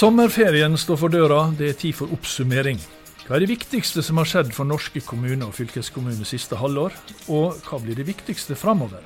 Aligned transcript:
Sommerferien 0.00 0.78
står 0.80 0.96
for 0.96 1.12
døra, 1.12 1.40
det 1.58 1.66
er 1.68 1.74
tid 1.76 1.92
for 1.98 2.08
oppsummering. 2.14 2.78
Hva 3.26 3.34
er 3.36 3.42
det 3.42 3.50
viktigste 3.50 4.00
som 4.00 4.16
har 4.16 4.28
skjedd 4.30 4.54
for 4.56 4.64
norske 4.64 5.02
kommuner 5.04 5.50
og 5.50 5.52
fylkeskommuner 5.58 6.24
siste 6.24 6.56
halvår, 6.56 6.94
og 7.28 7.58
hva 7.66 7.80
blir 7.82 7.98
det 7.98 8.06
viktigste 8.08 8.56
framover? 8.56 9.02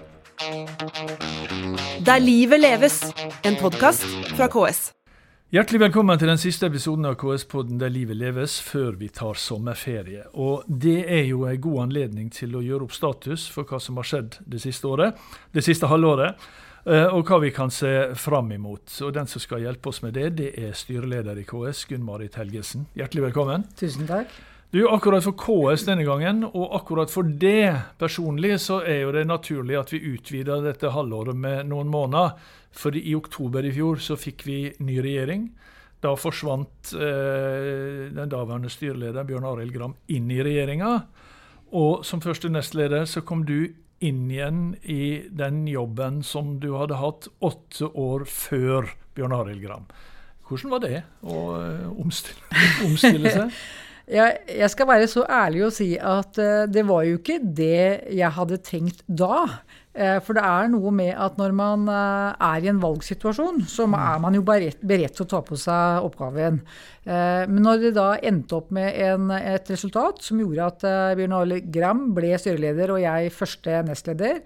Der 1.99 2.23
livet 2.23 2.63
leves, 2.63 3.01
en 3.43 3.59
podkast 3.59 4.07
fra 4.37 4.47
KS. 4.47 4.93
Hjertelig 5.51 5.81
velkommen 5.83 6.21
til 6.21 6.31
den 6.31 6.39
siste 6.39 6.71
episoden 6.71 7.11
av 7.11 7.19
KS-podden 7.19 7.81
Der 7.83 7.91
livet 7.91 8.21
leves, 8.21 8.61
før 8.63 8.95
vi 9.01 9.11
tar 9.11 9.35
sommerferie. 9.35 10.29
Og 10.35 10.63
Det 10.69 11.11
er 11.11 11.27
jo 11.27 11.43
en 11.51 11.59
god 11.59 11.89
anledning 11.89 12.31
til 12.31 12.55
å 12.55 12.63
gjøre 12.63 12.87
opp 12.87 12.95
status 12.95 13.49
for 13.51 13.67
hva 13.67 13.83
som 13.83 13.99
har 13.99 14.07
skjedd 14.07 14.39
det 14.47 14.63
siste 14.63 14.87
året, 14.87 15.19
det 15.51 15.67
siste 15.67 15.91
halvåret. 15.91 16.39
Eh, 16.85 17.07
og 17.17 17.25
hva 17.25 17.39
vi 17.41 17.53
kan 17.55 17.71
se 17.73 18.13
fram 18.21 18.51
imot. 18.53 18.93
Og 19.07 19.13
Den 19.17 19.29
som 19.31 19.41
skal 19.41 19.65
hjelpe 19.65 19.89
oss 19.89 20.03
med 20.05 20.15
det, 20.19 20.35
det 20.37 20.51
er 20.61 20.75
styreleder 20.77 21.39
i 21.41 21.47
KS, 21.49 21.87
Gunn-Marit 21.89 22.37
Helgesen. 22.37 22.87
Hjertelig 22.99 23.31
velkommen. 23.31 23.65
Tusen 23.79 24.09
takk. 24.09 24.33
Du, 24.75 24.83
Akkurat 24.91 25.23
for 25.23 25.37
KS 25.39 25.87
denne 25.87 26.05
gangen, 26.05 26.43
og 26.45 26.73
akkurat 26.75 27.11
for 27.11 27.23
det 27.23 27.95
personlig, 27.97 28.57
så 28.61 28.81
er 28.83 29.05
jo 29.05 29.13
det 29.15 29.23
naturlig 29.31 29.79
at 29.79 29.93
vi 29.95 30.03
utvider 30.13 30.65
dette 30.65 30.91
halvåret 30.91 31.39
med 31.39 31.71
noen 31.71 31.89
måneder. 31.89 32.35
For 32.75 32.97
i 32.99 33.15
oktober 33.15 33.65
i 33.65 33.71
fjor 33.73 34.03
så 34.03 34.19
fikk 34.19 34.43
vi 34.45 34.59
ny 34.83 34.99
regjering. 34.99 35.47
Da 36.03 36.13
forsvant 36.19 36.91
eh, 36.99 38.11
den 38.13 38.29
daværende 38.29 38.69
styreleder 38.69 39.25
Bjørn 39.25 39.47
Arild 39.49 39.73
Gram 39.73 39.95
inn 40.13 40.27
i 40.35 40.43
regjeringa. 40.45 40.99
Og 41.75 42.05
som 42.05 42.21
første 42.21 42.51
nestleder 42.53 43.07
så 43.09 43.23
kom 43.25 43.47
du 43.47 43.71
inn 44.05 44.27
igjen 44.33 44.65
i 44.83 45.25
den 45.33 45.65
jobben 45.71 46.23
som 46.27 46.59
du 46.63 46.73
hadde 46.79 47.01
hatt 47.01 47.29
åtte 47.45 47.89
år 47.91 48.27
før 48.31 48.91
Bjørn 49.17 49.37
Arild 49.37 49.65
Gram. 49.65 49.89
Hvordan 50.45 50.75
var 50.75 50.83
det 50.85 51.01
å 51.25 51.41
eh, 51.57 51.89
omstille, 52.05 52.65
omstille 52.89 53.33
seg? 53.33 53.55
Jeg, 54.05 54.37
jeg, 54.53 54.69
skal 54.69 54.85
være 54.85 55.07
så 55.09 55.23
ærlig 55.33 55.63
å 55.65 55.71
si 55.73 55.87
at 55.97 56.37
uh, 56.37 56.67
det 56.69 56.83
var 56.85 57.07
jo 57.09 57.15
ikke 57.17 57.39
det 57.41 58.11
jeg 58.13 58.29
hadde 58.37 58.59
tenkt 58.61 58.99
da. 59.09 59.63
Uh, 59.95 60.19
for 60.27 60.35
det 60.35 60.43
er 60.43 60.71
noe 60.73 60.91
med 60.91 61.13
at 61.15 61.37
når 61.39 61.53
man 61.55 61.87
uh, 61.87 62.35
er 62.35 62.65
i 62.65 62.71
en 62.73 62.81
valgsituasjon, 62.83 63.61
så 63.71 63.87
er 63.87 64.23
man 64.23 64.35
jo 64.35 64.43
beredt, 64.47 64.81
beredt 64.83 65.15
til 65.15 65.27
å 65.27 65.31
ta 65.31 65.41
på 65.47 65.59
seg 65.61 66.07
oppgaven. 66.09 66.61
men 67.05 67.61
når 67.61 67.83
det 67.83 67.91
da 67.99 68.07
endte 68.17 68.57
opp 68.57 68.71
med 68.73 68.97
en, 69.05 69.29
et 69.37 69.69
resultat 69.71 70.23
som 70.25 70.39
gjorde 70.41 70.69
at 70.71 70.87
Bjørn 71.19 71.35
Arle 71.37 71.59
Gram 71.69 72.07
ble 72.17 72.31
styreleder 72.41 72.95
og 72.95 73.03
jeg 73.03 73.33
første 73.35 73.83
nestleder, 73.85 74.41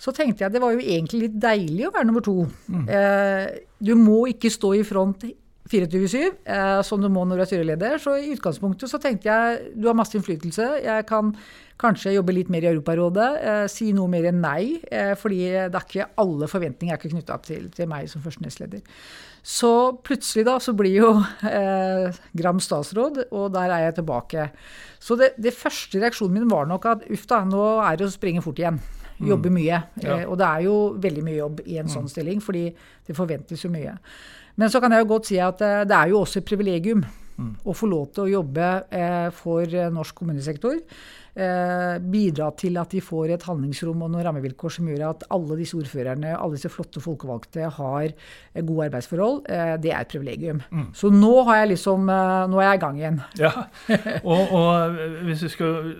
så 0.00 0.14
tenkte 0.16 0.46
jeg 0.46 0.54
det 0.54 0.62
var 0.62 0.72
jo 0.72 0.80
egentlig 0.80 1.26
litt 1.26 1.36
deilig 1.42 1.90
å 1.90 1.92
være 1.92 2.08
nummer 2.08 2.24
to. 2.24 2.46
Mm. 2.72 2.86
du 3.84 3.92
må 4.00 4.22
ikke 4.32 4.52
stå 4.52 4.72
i 4.78 4.86
front 4.88 5.28
24-7, 5.70 6.36
eh, 6.44 6.82
som 6.86 7.02
du 7.02 7.08
må 7.12 7.22
når 7.24 7.40
du 7.40 7.44
er 7.44 7.50
styreleder. 7.50 7.98
Så 8.02 8.16
i 8.18 8.32
utgangspunktet 8.34 8.90
så 8.90 8.98
tenkte 9.02 9.30
jeg 9.30 9.74
du 9.78 9.86
har 9.86 9.98
masse 9.98 10.16
innflytelse. 10.18 10.66
Jeg 10.84 11.06
kan 11.08 11.32
kanskje 11.80 12.14
jobbe 12.16 12.34
litt 12.34 12.50
mer 12.52 12.66
i 12.66 12.70
Europarådet. 12.72 13.30
Eh, 13.40 13.64
si 13.72 13.90
noe 13.96 14.10
mer 14.10 14.28
enn 14.30 14.42
nei. 14.42 14.80
Eh, 14.90 15.14
fordi 15.18 15.40
det 15.70 15.78
er 15.78 15.86
ikke 15.86 16.10
alle 16.20 16.50
forventninger 16.50 16.94
er 16.94 17.00
ikke 17.00 17.14
knytta 17.14 17.40
til, 17.46 17.68
til, 17.74 17.90
meg 17.90 18.10
som 18.10 18.24
første 18.24 18.44
nestleder. 18.44 18.82
Så 19.46 19.72
plutselig 20.04 20.44
da 20.48 20.58
så 20.60 20.74
blir 20.76 20.98
jo 20.98 21.10
eh, 21.48 22.18
Gram 22.36 22.60
statsråd, 22.60 23.24
og 23.30 23.52
der 23.54 23.72
er 23.72 23.86
jeg 23.86 24.00
tilbake. 24.00 24.48
Så 25.00 25.16
det, 25.16 25.32
det, 25.40 25.56
første 25.56 26.02
reaksjonen 26.02 26.42
min 26.42 26.50
var 26.50 26.68
nok 26.68 26.90
at 26.90 27.06
uff 27.08 27.24
da, 27.30 27.44
nå 27.48 27.78
er 27.86 27.96
det 27.96 28.10
å 28.10 28.12
springe 28.12 28.44
fort 28.44 28.60
igjen. 28.60 28.80
Jobbe 29.20 29.52
mm. 29.52 29.56
mye. 29.56 29.80
Ja. 30.02 30.18
Eh, 30.18 30.26
og 30.26 30.36
det 30.40 30.50
er 30.50 30.66
jo 30.66 30.76
veldig 31.00 31.24
mye 31.24 31.38
jobb 31.38 31.64
i 31.66 31.80
en 31.80 31.88
sånn 31.92 32.08
mm. 32.08 32.12
stilling, 32.12 32.44
fordi 32.44 32.66
det 33.06 33.16
forventes 33.16 33.64
jo 33.64 33.72
mye. 33.72 33.96
Men 34.60 34.68
så 34.72 34.82
kan 34.82 34.92
jeg 34.92 35.06
jo 35.06 35.14
godt 35.14 35.30
si 35.30 35.40
at 35.40 35.64
eh, 35.64 35.86
det 35.88 35.96
er 35.96 36.12
jo 36.12 36.20
også 36.20 36.42
et 36.42 36.50
privilegium 36.50 37.00
mm. 37.00 37.54
å 37.64 37.76
få 37.76 37.88
lov 37.88 38.10
til 38.12 38.26
å 38.26 38.32
jobbe 38.34 38.68
eh, 38.92 39.30
for 39.32 39.64
eh, 39.64 39.88
norsk 39.92 40.20
kommunesektor. 40.20 40.78
Bidra 42.10 42.48
til 42.58 42.74
at 42.76 42.90
de 42.90 42.98
får 43.00 43.30
et 43.32 43.44
handlingsrom 43.46 44.00
og 44.02 44.10
noen 44.10 44.24
rammevilkår 44.26 44.72
som 44.74 44.88
gjør 44.90 45.04
at 45.06 45.22
alle 45.32 45.56
disse 45.60 45.78
ordførerne, 45.78 46.32
alle 46.34 46.58
disse 46.58 46.68
flotte 46.74 47.00
folkevalgte 47.00 47.68
har 47.76 48.10
gode 48.58 48.88
arbeidsforhold. 48.88 49.38
Det 49.80 49.92
er 49.92 50.02
et 50.02 50.10
privilegium. 50.10 50.58
Mm. 50.74 50.88
Så 50.98 51.08
nå 51.14 51.30
har 51.46 51.62
jeg 51.62 51.70
liksom, 51.76 52.10
nå 52.10 52.60
er 52.60 52.66
jeg 52.66 52.80
i 52.80 52.82
gang 52.82 52.98
igjen. 52.98 53.20
Ja, 53.40 53.52
og, 54.26 54.52
og 54.58 55.00
hvis 55.30 55.46
vi 55.46 55.52
skal 55.54 55.94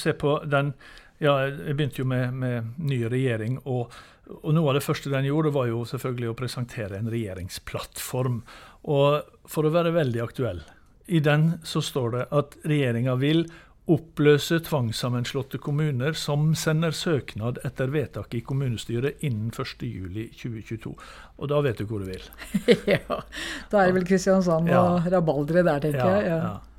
se 0.00 0.16
på 0.18 0.40
den 0.48 0.72
ja, 1.22 1.36
Jeg 1.44 1.76
begynte 1.76 2.00
jo 2.00 2.08
med, 2.10 2.32
med 2.32 2.72
ny 2.80 3.04
regjering. 3.04 3.60
og 3.68 3.92
og 4.30 4.54
Noe 4.56 4.72
av 4.72 4.78
det 4.78 4.84
første 4.84 5.12
den 5.12 5.26
gjorde, 5.28 5.52
var 5.54 5.68
jo 5.68 5.82
selvfølgelig 5.88 6.30
å 6.30 6.38
presentere 6.38 6.96
en 6.98 7.10
regjeringsplattform. 7.12 8.40
Og 8.94 9.50
for 9.50 9.66
å 9.66 9.74
være 9.74 9.92
veldig 9.96 10.22
aktuell, 10.24 10.64
i 11.06 11.20
den 11.20 11.58
så 11.68 11.82
står 11.84 12.14
det 12.14 12.24
at 12.32 12.56
regjeringa 12.64 13.18
vil 13.20 13.44
oppløse 13.84 14.62
tvangssammenslåtte 14.64 15.58
kommuner 15.60 16.16
som 16.16 16.54
sender 16.56 16.94
søknad 16.96 17.58
etter 17.68 17.90
vedtak 17.92 18.32
i 18.32 18.40
kommunestyret 18.40 19.20
innen 19.26 19.50
1.7.2022. 19.52 20.94
Og 21.36 21.50
da 21.52 21.58
vet 21.66 21.82
du 21.82 21.88
hvor 21.90 22.00
du 22.00 22.08
vil. 22.08 22.24
ja, 22.94 23.20
da 23.68 23.82
er 23.82 23.90
det 23.90 23.98
vel 23.98 24.06
Kristiansand 24.08 24.72
ja. 24.72 24.80
og 24.80 25.10
rabalderet 25.12 25.68
der, 25.68 25.84
tenker 25.84 26.00
ja, 26.00 26.14
jeg. 26.16 26.30
Ja. 26.32 26.38
ja. 26.48 26.73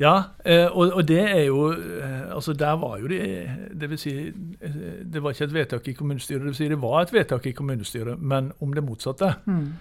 Ja, 0.00 0.14
eh, 0.44 0.66
og, 0.66 0.94
og, 0.96 1.02
det 1.08 1.20
er 1.20 1.42
jo 1.44 1.72
eh, 1.72 2.32
Altså, 2.32 2.52
der 2.52 2.72
var 2.80 2.96
jo 2.98 3.08
det 3.08 3.20
Det 3.80 3.90
vil 3.90 3.98
si, 3.98 4.14
eh, 4.60 4.80
det 5.04 5.22
var 5.22 5.34
ikke 5.34 5.44
et 5.44 5.54
vedtak 5.54 5.88
i 5.88 5.92
kommunestyret. 5.92 6.40
Det 6.40 6.46
vil 6.46 6.56
si, 6.56 6.68
det 6.68 6.80
var 6.80 7.02
et 7.02 7.12
vedtak 7.12 7.46
i 7.46 7.52
kommunestyret, 7.52 8.18
men 8.18 8.52
om 8.60 8.72
det 8.72 8.84
motsatte. 8.84 9.34
Mm. 9.44 9.72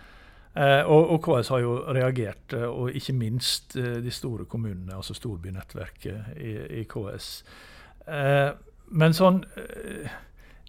Og, 0.60 1.10
og, 1.10 1.20
KS 1.24 1.48
har 1.54 1.60
jo 1.60 1.76
reagert, 1.94 2.54
og 2.54 2.92
ikke 2.92 3.14
minst 3.14 3.78
de 3.78 4.12
store 4.12 4.46
kommunene, 4.46 4.96
altså 4.96 5.14
storbynettverket 5.14 6.34
i, 6.42 6.56
i 6.82 6.84
KS. 6.90 7.28
Men 8.90 9.14
sånn 9.16 9.44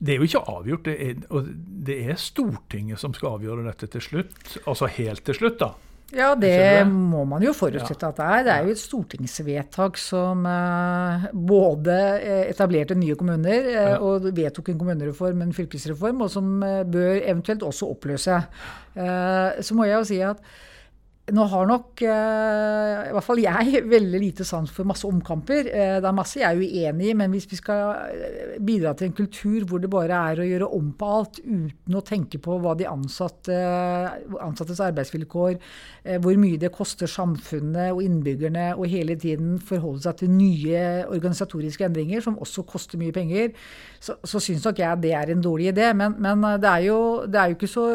det 0.01 0.15
er 0.15 0.21
jo 0.21 0.29
ikke 0.29 0.45
avgjort. 0.53 0.85
Det 0.85 0.97
er, 1.09 1.25
og 1.31 1.49
det 1.87 1.97
er 2.11 2.21
Stortinget 2.21 3.01
som 3.01 3.17
skal 3.17 3.39
avgjøre 3.39 3.67
dette 3.67 3.89
til 3.97 4.05
slutt. 4.05 4.59
Altså 4.67 4.87
helt 5.01 5.25
til 5.27 5.41
slutt, 5.41 5.59
da. 5.65 5.73
Ja, 6.11 6.33
det 6.35 6.87
må 6.91 7.23
man 7.29 7.45
jo 7.45 7.53
forutsette 7.55 8.09
at 8.09 8.19
det 8.19 8.25
er. 8.27 8.41
Det 8.47 8.55
er 8.55 8.65
jo 8.67 8.75
et 8.75 8.83
stortingsvedtak 8.83 9.99
som 10.01 10.43
uh, 10.47 11.29
både 11.33 11.99
eh, 12.19 12.43
etablerte 12.51 12.97
nye 12.99 13.15
kommuner 13.19 13.69
uh, 13.71 14.07
og 14.09 14.27
vedtok 14.35 14.73
en 14.73 14.81
kommunereform, 14.81 15.45
en 15.45 15.55
fylkesreform, 15.55 16.25
og 16.27 16.33
som 16.33 16.59
bør 16.61 17.21
eventuelt 17.21 17.63
også 17.67 17.93
oppløse. 17.95 18.41
så 19.61 19.75
må 19.75 19.85
jeg 19.87 19.95
jo 19.95 20.05
si 20.09 20.19
at 20.27 20.43
nå 21.35 21.45
har 21.53 21.69
nok 21.69 22.03
eh, 22.07 23.09
i 23.09 23.13
hvert 23.15 23.27
fall 23.27 23.41
jeg 23.43 23.83
veldig 23.95 24.21
lite 24.23 24.47
sans 24.47 24.71
for 24.75 24.89
masse 24.89 25.07
omkamper. 25.09 25.69
Eh, 25.69 25.97
det 26.03 26.09
er 26.09 26.17
masse 26.17 26.41
jeg 26.41 26.49
er 26.49 26.59
uenig 26.61 27.11
i, 27.11 27.15
men 27.19 27.33
hvis 27.35 27.49
vi 27.51 27.59
skal 27.59 28.11
eh, 28.11 28.57
bidra 28.67 28.93
til 28.97 29.11
en 29.11 29.17
kultur 29.17 29.67
hvor 29.69 29.83
det 29.83 29.91
bare 29.93 30.21
er 30.33 30.43
å 30.43 30.49
gjøre 30.49 30.71
om 30.77 30.91
på 30.99 31.13
alt 31.21 31.41
uten 31.45 31.99
å 31.99 32.05
tenke 32.07 32.41
på 32.43 32.59
hva 32.63 32.75
de 32.79 32.89
ansatte, 32.91 33.57
ansattes 34.41 34.83
arbeidsvilkår, 34.85 35.57
hvor 36.25 36.39
mye 36.41 36.59
det 36.61 36.73
koster 36.75 37.11
samfunnet 37.11 37.93
og 37.95 38.03
innbyggerne, 38.05 38.71
og 38.77 38.89
hele 38.91 39.17
tiden 39.21 39.59
forholde 39.63 40.05
seg 40.07 40.21
til 40.23 40.33
nye 40.33 40.85
organisatoriske 41.11 41.87
endringer, 41.87 42.23
som 42.25 42.39
også 42.41 42.65
koster 42.69 43.01
mye 43.01 43.15
penger, 43.15 43.53
så, 44.01 44.17
så 44.25 44.43
syns 44.43 44.65
nok 44.67 44.81
jeg 44.81 45.03
det 45.05 45.15
er 45.17 45.33
en 45.33 45.45
dårlig 45.45 45.71
idé. 45.75 45.91
Men, 45.97 46.17
men 46.23 46.47
det, 46.61 46.71
er 46.71 46.87
jo, 46.89 47.01
det 47.29 47.41
er 47.41 47.51
jo 47.51 47.59
ikke 47.59 47.71
så 47.71 47.89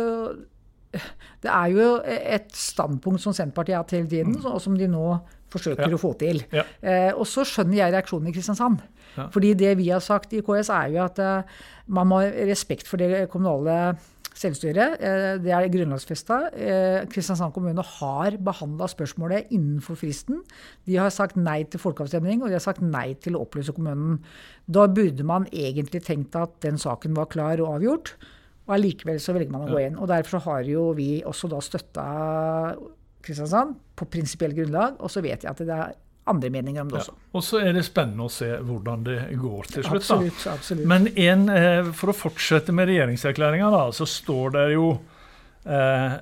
det 1.45 1.51
er 1.51 1.71
jo 1.73 1.87
et 2.05 2.51
standpunkt 2.55 3.23
som 3.23 3.35
Senterpartiet 3.35 3.77
har 3.77 3.85
hatt 3.85 3.95
hele 3.97 4.09
tiden, 4.11 4.37
mm. 4.39 4.49
og 4.51 4.61
som 4.63 4.77
de 4.79 4.89
nå 4.91 5.05
forsøker 5.53 5.87
ja. 5.87 5.95
å 5.95 6.01
få 6.01 6.13
til. 6.19 6.41
Ja. 6.55 6.65
Eh, 6.81 7.11
og 7.13 7.27
så 7.29 7.45
skjønner 7.47 7.79
jeg 7.79 7.95
reaksjonen 7.95 8.31
i 8.31 8.35
Kristiansand. 8.35 8.81
Ja. 9.15 9.29
Fordi 9.31 9.53
det 9.57 9.77
vi 9.79 9.91
har 9.93 10.03
sagt 10.03 10.33
i 10.35 10.43
KS, 10.43 10.71
er 10.73 10.91
jo 10.95 11.05
at 11.05 11.21
eh, 11.23 11.55
man 11.87 12.11
må 12.11 12.19
ha 12.23 12.33
respekt 12.49 12.89
for 12.89 13.01
det 13.01 13.27
kommunale 13.31 13.95
selvstyret. 14.35 14.99
Eh, 14.99 15.37
det 15.43 15.53
er 15.55 15.69
grunnlovfesta. 15.71 16.39
Eh, 16.51 16.99
Kristiansand 17.11 17.53
kommune 17.55 17.83
har 17.99 18.37
behandla 18.43 18.87
spørsmålet 18.91 19.51
innenfor 19.55 19.99
fristen. 19.99 20.41
De 20.87 20.99
har 20.99 21.13
sagt 21.13 21.39
nei 21.39 21.63
til 21.63 21.81
folkeavstemning, 21.81 22.43
og 22.43 22.51
de 22.51 22.59
har 22.59 22.65
sagt 22.65 22.83
nei 22.83 23.13
til 23.21 23.37
å 23.37 23.45
oppløse 23.45 23.75
kommunen. 23.75 24.19
Da 24.67 24.87
burde 24.91 25.25
man 25.27 25.47
egentlig 25.53 26.03
tenkt 26.07 26.35
at 26.39 26.59
den 26.65 26.79
saken 26.81 27.15
var 27.17 27.31
klar 27.31 27.61
og 27.63 27.77
avgjort. 27.77 28.15
Og 28.65 28.75
allikevel 28.77 29.19
så 29.21 29.35
velger 29.35 29.53
man 29.53 29.67
å 29.67 29.73
gå 29.73 29.83
inn. 29.83 29.97
Og 30.01 30.09
derfor 30.09 30.41
har 30.47 30.65
jo 30.69 30.89
vi 30.97 31.19
også 31.25 31.49
da 31.51 31.61
støtta 31.61 32.07
Kristiansand 33.25 33.77
på 33.97 34.07
prinsipiell 34.09 34.55
grunnlag. 34.57 34.97
Og 34.99 35.11
så 35.13 35.21
vet 35.25 35.45
jeg 35.45 35.51
at 35.51 35.61
det 35.61 35.77
er 35.77 35.95
andre 36.25 36.49
meninger 36.49 36.81
om 36.81 36.89
det 36.89 37.01
også. 37.03 37.13
Ja. 37.13 37.31
Og 37.37 37.43
så 37.45 37.61
er 37.61 37.75
det 37.77 37.85
spennende 37.85 38.25
å 38.25 38.33
se 38.33 38.49
hvordan 38.65 39.03
det 39.05 39.19
går 39.37 39.69
til 39.69 39.85
slutt. 39.85 40.01
Absolutt, 40.01 40.39
da. 40.41 40.53
absolutt. 40.57 40.87
Men 40.89 41.09
en, 41.13 41.49
eh, 41.53 41.91
for 41.97 42.11
å 42.11 42.17
fortsette 42.17 42.73
med 42.73 42.89
regjeringserklæringa, 42.89 43.69
så 43.93 44.07
står 44.09 44.55
det 44.57 44.65
jo 44.73 44.87
eh, 45.65 46.15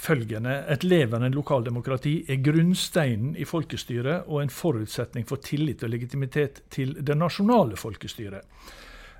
følgende 0.00 0.64
Et 0.72 0.84
levende 0.84 1.28
lokaldemokrati 1.34 2.14
er 2.32 2.40
grunnsteinen 2.40 3.34
i 3.36 3.44
folkestyret 3.44 4.28
og 4.28 4.40
en 4.40 4.52
forutsetning 4.52 5.26
for 5.28 5.44
tillit 5.44 5.84
og 5.84 5.92
legitimitet 5.92 6.62
til 6.72 6.94
det 6.96 7.18
nasjonale 7.20 7.76
folkestyret. 7.76 8.46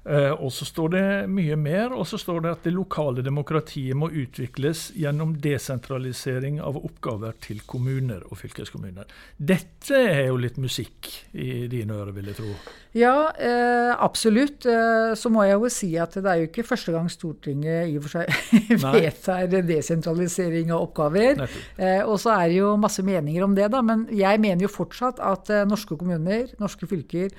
Eh, 0.09 0.33
og 0.33 0.49
så 0.55 0.65
står 0.65 0.93
det 0.95 1.05
mye 1.29 1.57
mer, 1.61 1.93
og 1.93 2.07
så 2.09 2.19
står 2.21 2.45
det 2.45 2.53
at 2.55 2.67
det 2.69 2.73
lokale 2.73 3.25
demokratiet 3.25 3.99
må 3.99 4.09
utvikles 4.09 4.89
gjennom 4.97 5.35
desentralisering 5.43 6.61
av 6.65 6.79
oppgaver 6.81 7.37
til 7.45 7.61
kommuner 7.69 8.25
og 8.31 8.41
fylkeskommuner. 8.41 9.11
Dette 9.37 10.01
er 10.01 10.31
jo 10.31 10.39
litt 10.41 10.57
musikk 10.61 11.11
i 11.37 11.67
dine 11.71 11.99
ører, 11.99 12.15
vil 12.17 12.31
jeg 12.33 12.41
tro? 12.41 12.55
Ja, 12.97 13.31
eh, 13.39 13.93
absolutt. 13.93 14.65
Eh, 14.67 15.13
så 15.15 15.31
må 15.31 15.45
jeg 15.47 15.59
jo 15.61 15.69
si 15.71 15.91
at 16.01 16.17
det 16.17 16.27
er 16.27 16.41
jo 16.41 16.49
ikke 16.49 16.67
første 16.67 16.95
gang 16.95 17.11
Stortinget 17.13 17.93
i 17.93 17.99
og 18.01 18.07
for 18.07 18.17
seg 18.19 18.81
vedtar 18.83 19.53
desentralisering 19.69 20.73
av 20.75 20.89
oppgaver. 20.89 21.45
Eh, 21.77 22.01
og 22.03 22.17
så 22.23 22.35
er 22.39 22.49
det 22.49 22.59
jo 22.59 22.75
masse 22.81 23.05
meninger 23.07 23.45
om 23.47 23.55
det, 23.55 23.69
da. 23.75 23.85
Men 23.85 24.09
jeg 24.11 24.41
mener 24.43 24.67
jo 24.67 24.73
fortsatt 24.73 25.21
at 25.23 25.53
eh, 25.53 25.67
norske 25.69 25.99
kommuner, 26.01 26.51
norske 26.63 26.89
fylker, 26.91 27.31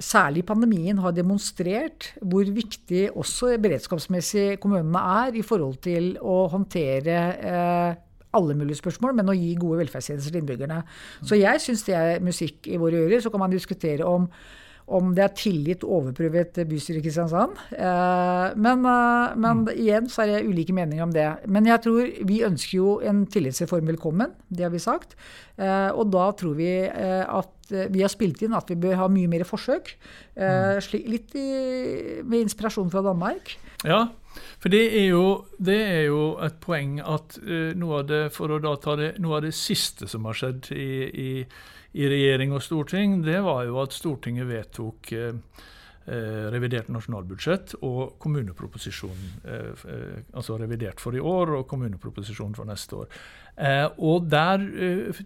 særlig 0.00 0.44
pandemien 0.48 0.98
har 1.02 1.12
demonstrert 1.14 2.12
hvor 2.22 2.48
viktig 2.48 3.10
også 3.12 3.56
beredskapsmessig 3.62 4.60
kommunene 4.62 5.02
er 5.26 5.36
i 5.38 5.44
forhold 5.46 5.76
til 5.84 6.14
å 6.20 6.46
håndtere 6.52 7.18
eh, 7.36 8.00
alle 8.32 8.56
mulige 8.56 8.80
spørsmål, 8.80 9.14
men 9.18 9.28
å 9.28 9.36
gi 9.36 9.52
gode 9.60 9.82
velferdstjenester 9.82 10.32
til 10.32 10.40
innbyggerne. 10.42 10.80
Så 11.20 11.36
jeg 11.36 11.60
syns 11.60 11.84
det 11.88 11.96
er 11.98 12.24
musikk 12.24 12.68
i 12.70 12.80
våre 12.80 13.04
ører. 13.04 13.20
Så 13.20 13.30
kan 13.32 13.42
man 13.44 13.52
diskutere 13.52 14.08
om 14.08 14.28
om 14.90 15.12
det 15.14 15.22
er 15.24 15.34
tillit 15.38 15.84
overprøvet 15.86 16.58
bystyret 16.68 17.00
i 17.00 17.04
Kristiansand. 17.06 17.58
Eh, 17.76 18.46
men, 18.58 18.84
eh, 18.88 19.34
men, 19.36 19.62
mm. 19.62 19.72
igjen 19.76 20.08
så 20.10 20.24
er 20.24 20.32
det 20.32 20.48
ulike 20.48 20.74
meninger 20.74 21.04
om 21.04 21.14
det. 21.14 21.28
Men 21.46 21.68
jeg 21.70 21.84
tror 21.84 22.10
vi 22.28 22.42
ønsker 22.46 22.76
jo 22.78 22.96
en 23.06 23.24
tillitsreform 23.30 23.92
velkommen. 23.92 24.34
Det 24.48 24.66
har 24.66 24.72
vi 24.74 24.82
sagt. 24.82 25.14
Eh, 25.56 25.90
og 25.94 26.10
da 26.12 26.30
tror 26.36 26.56
vi 26.58 26.70
at 26.82 27.50
vi 27.92 28.02
har 28.02 28.10
spilt 28.12 28.42
inn 28.44 28.56
at 28.56 28.68
vi 28.68 28.76
bør 28.76 28.98
ha 29.00 29.06
mye 29.08 29.30
mer 29.30 29.46
forsøk. 29.48 29.94
Mm. 30.36 30.82
Litt 31.08 31.36
i, 31.38 31.46
med 32.20 32.42
inspirasjon 32.42 32.90
fra 32.92 33.00
Danmark. 33.06 33.54
Ja, 33.86 34.02
for 34.60 34.72
det 34.72 34.82
er 34.98 35.06
jo, 35.08 35.46
det 35.56 35.78
er 35.80 36.02
jo 36.10 36.24
et 36.44 36.58
poeng 36.60 36.98
at 37.00 37.38
noe 37.78 38.02
av 38.02 38.10
det, 38.10 38.22
for 38.34 38.52
å 38.52 38.60
da 38.60 38.74
ta 38.82 38.96
det, 39.00 39.14
noe 39.24 39.38
av 39.38 39.46
det 39.46 39.54
siste 39.56 40.08
som 40.10 40.28
har 40.28 40.36
skjedd 40.36 40.68
i, 40.76 40.90
i 41.08 41.30
i 41.92 42.08
regjering 42.08 42.54
og 42.56 42.62
storting, 42.64 43.20
det 43.24 43.38
var 43.44 43.66
jo 43.68 43.78
at 43.82 43.92
Stortinget 43.92 44.48
vedtok 44.48 45.12
eh, 45.16 45.34
eh 46.06 46.48
revidert 46.50 46.88
nasjonalbudsjett 46.88 47.76
og 47.82 48.16
kommuneproposisjonen. 48.22 49.28
Eh, 49.44 49.84
altså 50.32 50.56
revidert 50.58 51.00
for 51.00 51.14
i 51.14 51.20
år 51.20 51.56
og 51.58 51.68
kommuneproposisjonen 51.68 52.56
for 52.56 52.68
neste 52.68 52.96
år. 53.04 53.20
Eh, 53.56 53.86
og 53.98 54.30
der 54.32 54.66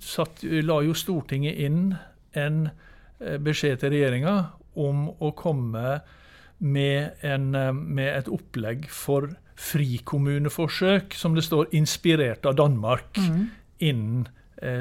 satt, 0.01 0.43
la 0.43 0.83
jo 0.83 0.95
Stortinget 0.95 1.57
inn 1.57 1.95
en 2.37 2.69
beskjed 3.17 3.81
til 3.81 3.95
regjeringa 3.95 4.33
om 4.77 5.07
å 5.09 5.31
komme 5.33 6.01
med, 6.59 7.15
en, 7.25 7.47
med 7.73 8.11
et 8.11 8.29
opplegg 8.29 8.91
for 8.93 9.31
frikommuneforsøk, 9.57 11.15
som 11.17 11.37
det 11.37 11.47
står, 11.47 11.71
inspirert 11.73 12.45
av 12.45 12.59
Danmark, 12.59 13.17
mm. 13.17 13.47
innen 13.89 14.27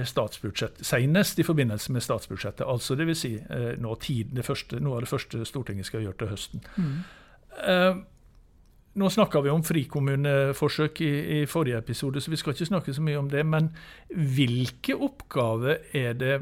statsbudsjett, 0.08 0.82
senest 0.86 1.40
i 1.40 1.44
forbindelse 1.44 1.92
med 1.92 2.04
statsbudsjettet. 2.04 2.66
altså 2.68 2.96
Dvs. 2.96 3.20
Si, 3.20 3.34
eh, 3.36 3.74
nå 3.82 3.96
tiden, 3.96 4.36
det 4.36 4.46
første, 4.46 4.80
noe 4.80 5.00
av 5.00 5.06
det 5.06 5.12
første 5.12 5.46
Stortinget 5.46 5.86
skal 5.86 6.06
gjøre 6.06 6.20
til 6.22 6.32
høsten. 6.32 6.64
Mm. 6.78 6.94
Eh, 7.68 7.98
nå 8.96 9.10
snakka 9.12 9.42
vi 9.44 9.52
om 9.52 9.64
frikommuneforsøk 9.64 11.02
i, 11.02 11.12
i, 11.42 11.46
forrige 11.46 11.78
episode, 11.78 12.22
så 12.22 12.32
vi 12.32 12.40
skal 12.40 12.56
ikke 12.56 12.72
snakke 12.72 12.96
så 12.96 13.04
mye 13.04 13.20
om 13.20 13.30
det. 13.30 13.44
Men 13.46 13.74
hvilke 14.16 14.96
oppgaver 14.96 15.84
er 15.94 16.14
det 16.14 16.36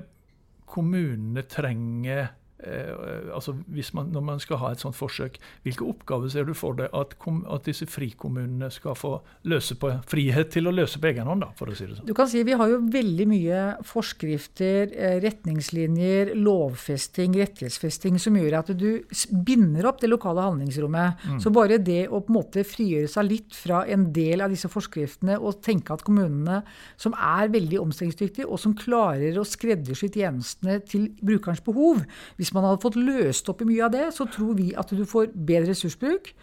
kommunene 0.70 1.42
trenger 1.50 2.28
Eh, 2.28 2.43
altså 2.64 3.56
man, 3.94 4.12
Når 4.14 4.22
man 4.22 4.40
skal 4.40 4.60
ha 4.62 4.72
et 4.72 4.84
sånt 4.84 4.96
forsøk, 4.96 5.38
hvilke 5.66 5.86
oppgaver 5.88 6.32
ser 6.32 6.48
du 6.48 6.54
for 6.58 6.78
deg 6.78 6.92
at, 6.94 7.16
at, 7.18 7.66
disse 7.66 7.88
frikommunene 7.90 8.70
skal 8.74 8.96
få 8.98 9.14
løse 9.50 9.76
på 9.80 9.92
frihet 10.10 10.52
til 10.54 10.68
å 10.68 10.76
løse 10.76 11.00
på 11.02 11.10
egen 11.12 11.28
hånd? 11.30 11.44
da, 11.44 11.50
for 11.58 11.72
å 11.72 11.76
si 11.76 11.88
det 11.88 11.98
sånn? 11.98 12.08
Du 12.08 12.14
kan 12.18 12.30
si 12.30 12.44
Vi 12.44 12.56
har 12.60 12.70
jo 12.70 12.80
veldig 12.94 13.28
mye 13.30 13.62
forskrifter, 13.88 14.92
eh, 14.94 15.18
retningslinjer, 15.24 16.34
lovfesting, 16.36 17.36
rettighetsfesting 17.40 18.20
som 18.22 18.38
gjør 18.38 18.60
at 18.60 18.74
du 18.78 19.04
binder 19.46 19.88
opp 19.90 20.02
det 20.02 20.12
lokale 20.12 20.46
handlingsrommet. 20.46 21.24
Mm. 21.28 21.40
Så 21.44 21.54
bare 21.56 21.80
det 21.82 22.06
å 22.10 22.22
på 22.24 22.34
en 22.34 22.40
måte 22.40 22.66
frigjøre 22.68 23.10
seg 23.12 23.30
litt 23.30 23.58
fra 23.58 23.84
en 23.92 24.10
del 24.16 24.44
av 24.44 24.54
disse 24.54 24.70
forskriftene 24.72 25.40
og 25.40 25.62
tenke 25.66 25.96
at 25.96 26.04
kommunene, 26.06 26.62
som 27.00 27.16
er 27.18 27.52
veldig 27.54 27.82
omstillingsdyktige, 27.82 28.48
og 28.48 28.62
som 28.62 28.76
klarer 28.78 29.40
å 29.40 29.48
skreddersy 29.48 30.10
tjenestene 30.14 30.80
til 30.88 31.10
brukerens 31.24 31.64
behov 31.64 32.04
hvis 32.38 32.53
man 32.54 32.68
hadde 32.68 32.84
fått 32.84 33.00
løst 33.00 33.50
opp 33.52 33.64
i 33.64 33.70
mye 33.70 33.86
av 33.88 33.94
det, 33.96 34.10
så 34.16 34.28
tror 34.30 34.58
vi 34.60 34.74
at 34.78 34.92
du 34.94 35.06
får 35.10 35.32
bedre 35.34 35.72
ressursbruk. 35.74 36.34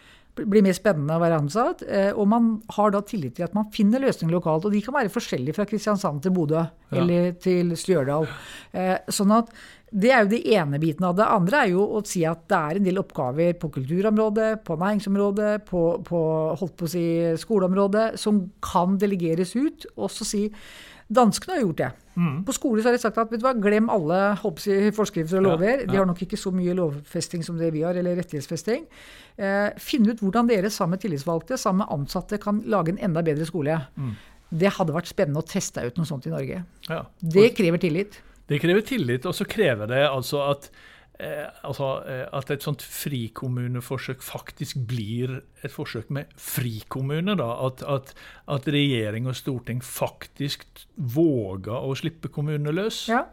Blir 0.40 0.62
mer 0.64 0.76
spennende 0.76 1.16
å 1.18 1.20
være 1.20 1.40
ansatt. 1.42 1.82
Eh, 1.84 2.12
og 2.14 2.28
man 2.30 2.52
har 2.76 2.94
da 2.94 3.02
tillit 3.04 3.34
til 3.36 3.44
at 3.44 3.56
man 3.56 3.68
finner 3.74 4.02
løsninger 4.02 4.32
lokalt. 4.32 4.66
Og 4.66 4.74
de 4.74 4.82
kan 4.84 4.94
være 4.96 5.12
forskjellige 5.12 5.58
fra 5.58 5.66
Kristiansand 5.68 6.22
til 6.24 6.34
Bodø 6.34 6.62
ja. 6.62 6.70
eller 7.02 7.34
til 7.42 7.74
Stjørdal. 7.78 8.28
Eh, 8.70 8.96
sånn 9.10 9.34
at 9.36 9.52
det 9.90 10.12
er 10.14 10.22
jo 10.22 10.30
det 10.30 10.40
ene 10.54 10.78
biten 10.78 11.04
av 11.06 11.16
det. 11.18 11.26
andre 11.26 11.64
er 11.64 11.72
jo 11.72 11.82
å 11.98 12.02
si 12.06 12.22
at 12.28 12.44
det 12.50 12.58
er 12.58 12.78
en 12.78 12.86
del 12.86 13.00
oppgaver 13.02 13.56
på 13.58 13.72
kulturområdet, 13.74 14.50
på 14.66 14.76
næringsområdet, 14.78 15.50
på, 15.66 15.82
på, 16.06 16.20
holdt 16.60 16.76
på 16.78 16.86
å 16.86 16.92
si, 16.92 17.04
skoleområdet 17.42 18.12
som 18.22 18.44
kan 18.62 18.94
delegeres 19.02 19.56
ut. 19.58 19.88
Og 19.98 20.12
så 20.14 20.26
si 20.28 20.44
Danskene 21.10 21.56
har 21.56 21.64
gjort 21.64 21.80
det. 21.80 21.90
Mm. 22.14 22.34
På 22.46 22.54
skole 22.54 22.82
har 22.84 22.94
de 22.94 23.00
sagt 23.02 23.18
at 23.18 23.30
vet 23.32 23.40
du 23.42 23.46
hva, 23.46 23.54
glem 23.58 23.88
alle 23.90 24.18
hoppsi, 24.42 24.76
forskrifter 24.94 25.40
og 25.40 25.46
lover. 25.48 25.72
Ja, 25.72 25.78
ja. 25.82 25.88
De 25.90 25.98
har 25.98 26.06
nok 26.06 26.22
ikke 26.22 26.38
så 26.38 26.52
mye 26.54 26.74
lovfesting 26.78 27.42
som 27.46 27.58
det 27.58 27.72
vi 27.74 27.82
har, 27.86 27.98
eller 27.98 28.18
rettighetsfesting. 28.20 28.84
Eh, 29.40 29.70
Finn 29.82 30.06
ut 30.06 30.22
hvordan 30.22 30.50
dere 30.50 30.70
sammen 30.70 30.94
med 30.94 31.04
tillitsvalgte, 31.04 31.58
sammen 31.58 31.82
med 31.82 31.94
ansatte, 31.96 32.38
kan 32.42 32.62
lage 32.70 32.94
en 32.94 33.02
enda 33.10 33.24
bedre 33.26 33.48
skole. 33.48 33.80
Mm. 33.98 34.14
Det 34.62 34.72
hadde 34.78 34.94
vært 34.94 35.10
spennende 35.10 35.42
å 35.42 35.46
teste 35.46 35.82
ut 35.86 35.98
noe 35.98 36.08
sånt 36.08 36.26
i 36.30 36.34
Norge. 36.34 36.62
Ja. 36.90 37.02
Det 37.18 37.50
krever 37.58 37.82
tillit. 37.82 38.20
Det 38.50 38.58
krever 38.62 38.86
tillit, 38.86 39.26
og 39.26 39.34
så 39.34 39.46
krever 39.46 39.90
det 39.90 40.04
altså 40.08 40.44
at 40.50 40.70
Eh, 41.20 41.48
altså, 41.68 41.88
eh, 42.08 42.22
at 42.32 42.50
et 42.54 42.64
sånt 42.64 42.80
frikommuneforsøk 42.80 44.22
faktisk 44.24 44.78
blir 44.88 45.42
et 45.60 45.72
forsøk 45.72 46.08
med 46.16 46.30
frikommune. 46.40 47.34
Da. 47.36 47.50
At, 47.66 47.82
at, 47.84 48.14
at, 48.48 48.68
regjering 48.72 49.28
og 49.28 49.36
storting 49.36 49.82
faktisk 49.84 50.64
våger 50.96 51.76
å 51.76 51.92
slippe 51.98 52.32
kommunene 52.32 52.72
løs. 52.72 53.02
Ja, 53.12 53.26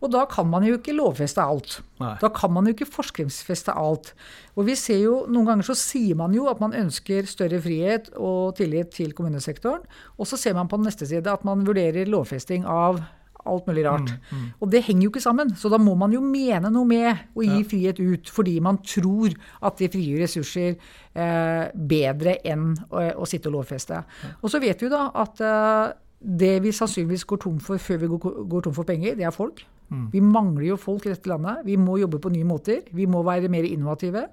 og 0.00 0.12
da 0.14 0.22
kan 0.30 0.48
man 0.48 0.64
jo 0.64 0.78
ikke 0.78 0.94
lovfeste 0.96 1.44
alt. 1.44 1.80
Nei. 2.00 2.14
Da 2.22 2.30
kan 2.32 2.54
man 2.54 2.68
jo 2.68 2.72
ikke 2.72 2.88
forskriftsfeste 2.88 3.74
alt. 3.76 4.14
Og 4.56 4.70
vi 4.70 4.76
ser 4.78 5.02
jo, 5.02 5.18
Noen 5.28 5.50
ganger 5.50 5.68
så 5.68 5.76
sier 5.76 6.16
man 6.16 6.32
jo 6.36 6.46
at 6.48 6.62
man 6.62 6.76
ønsker 6.76 7.28
større 7.28 7.60
frihet 7.60 8.08
og 8.16 8.56
tillit 8.56 8.94
til 8.96 9.12
kommunesektoren. 9.16 9.84
Og 10.16 10.30
så 10.30 10.40
ser 10.40 10.56
man 10.56 10.70
på 10.72 10.80
den 10.80 10.88
neste 10.88 11.08
side 11.10 11.28
at 11.28 11.44
man 11.44 11.66
vurderer 11.68 12.08
lovfesting 12.08 12.64
av 12.64 13.02
alt 13.48 13.68
mulig 13.70 13.84
rart. 13.86 14.10
Mm, 14.10 14.38
mm. 14.38 14.46
Og 14.60 14.72
det 14.72 14.82
henger 14.86 15.06
jo 15.06 15.12
ikke 15.12 15.24
sammen. 15.24 15.52
Så 15.58 15.70
da 15.72 15.78
må 15.82 15.94
man 15.98 16.14
jo 16.14 16.22
mene 16.24 16.70
noe 16.72 16.88
med 16.88 17.36
å 17.36 17.44
gi 17.44 17.60
ja. 17.60 17.68
frihet 17.70 18.00
ut, 18.02 18.32
fordi 18.32 18.56
man 18.64 18.80
tror 18.84 19.36
at 19.66 19.78
det 19.80 19.92
frigjør 19.94 20.24
ressurser 20.24 20.74
eh, 20.74 21.62
bedre 21.74 22.38
enn 22.46 22.72
å, 22.90 23.06
å, 23.22 23.28
sitte 23.28 23.50
og 23.50 23.60
lovfeste. 23.60 24.02
Ja. 24.02 24.34
Og 24.40 24.52
så 24.52 24.60
vet 24.62 24.82
vi 24.82 24.92
da 24.92 25.06
at 25.22 25.40
eh, 25.44 25.94
det 26.20 26.54
vi 26.64 26.74
sannsynligvis 26.74 27.26
går 27.28 27.42
tom 27.44 27.58
for 27.62 27.80
før 27.82 28.02
vi 28.02 28.12
går, 28.12 28.38
går 28.50 28.66
tom 28.66 28.76
for 28.76 28.88
penger, 28.88 29.16
det 29.18 29.26
er 29.28 29.34
folk. 29.34 29.64
Mm. 29.86 30.06
Vi 30.10 30.22
mangler 30.24 30.70
jo 30.72 30.78
folk 30.80 31.06
i 31.06 31.12
dette 31.12 31.30
landet. 31.30 31.62
Vi 31.66 31.76
må 31.78 31.98
jobbe 32.00 32.18
på 32.22 32.32
nye 32.34 32.46
måter. 32.46 32.86
Vi 32.94 33.06
må 33.10 33.22
være 33.26 33.50
mer 33.52 33.66
innovative. 33.68 34.26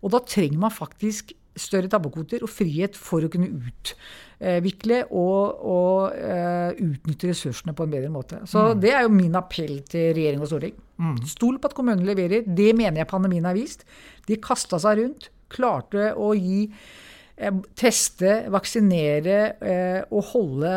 Og 0.00 0.12
da 0.14 0.22
trenger 0.24 0.62
man 0.62 0.72
faktisk 0.72 1.34
større 1.58 1.90
tabbekvoter 1.90 2.42
og 2.44 2.50
frihet 2.50 2.96
for 2.98 3.24
å 3.24 3.30
kunne 3.30 3.50
utvikle 3.54 5.04
og, 5.10 5.60
og 5.64 6.16
uh, 6.18 6.72
utnytte 6.74 7.30
ressursene 7.30 7.74
på 7.76 7.86
en 7.86 7.94
bedre 7.94 8.10
måte. 8.12 8.42
Så 8.50 8.70
mm. 8.72 8.82
det 8.82 8.92
er 8.94 9.06
jo 9.06 9.14
min 9.14 9.38
appell 9.38 9.78
til 9.90 10.12
regjering 10.16 10.42
og 10.42 10.50
storting. 10.50 10.76
Mm. 10.98 11.16
Stol 11.30 11.58
på 11.58 11.70
at 11.70 11.78
kommunene 11.78 12.10
leverer. 12.10 12.44
Det 12.46 12.72
mener 12.76 13.02
jeg 13.02 13.10
pandemien 13.10 13.46
har 13.48 13.56
vist. 13.58 13.86
De 14.28 14.38
kasta 14.42 14.80
seg 14.82 15.00
rundt, 15.00 15.30
klarte 15.52 16.12
å 16.18 16.32
gi 16.34 16.64
eh, 17.36 17.60
teste, 17.78 18.36
vaksinere 18.52 19.38
eh, 19.58 20.00
og 20.10 20.30
holde 20.32 20.72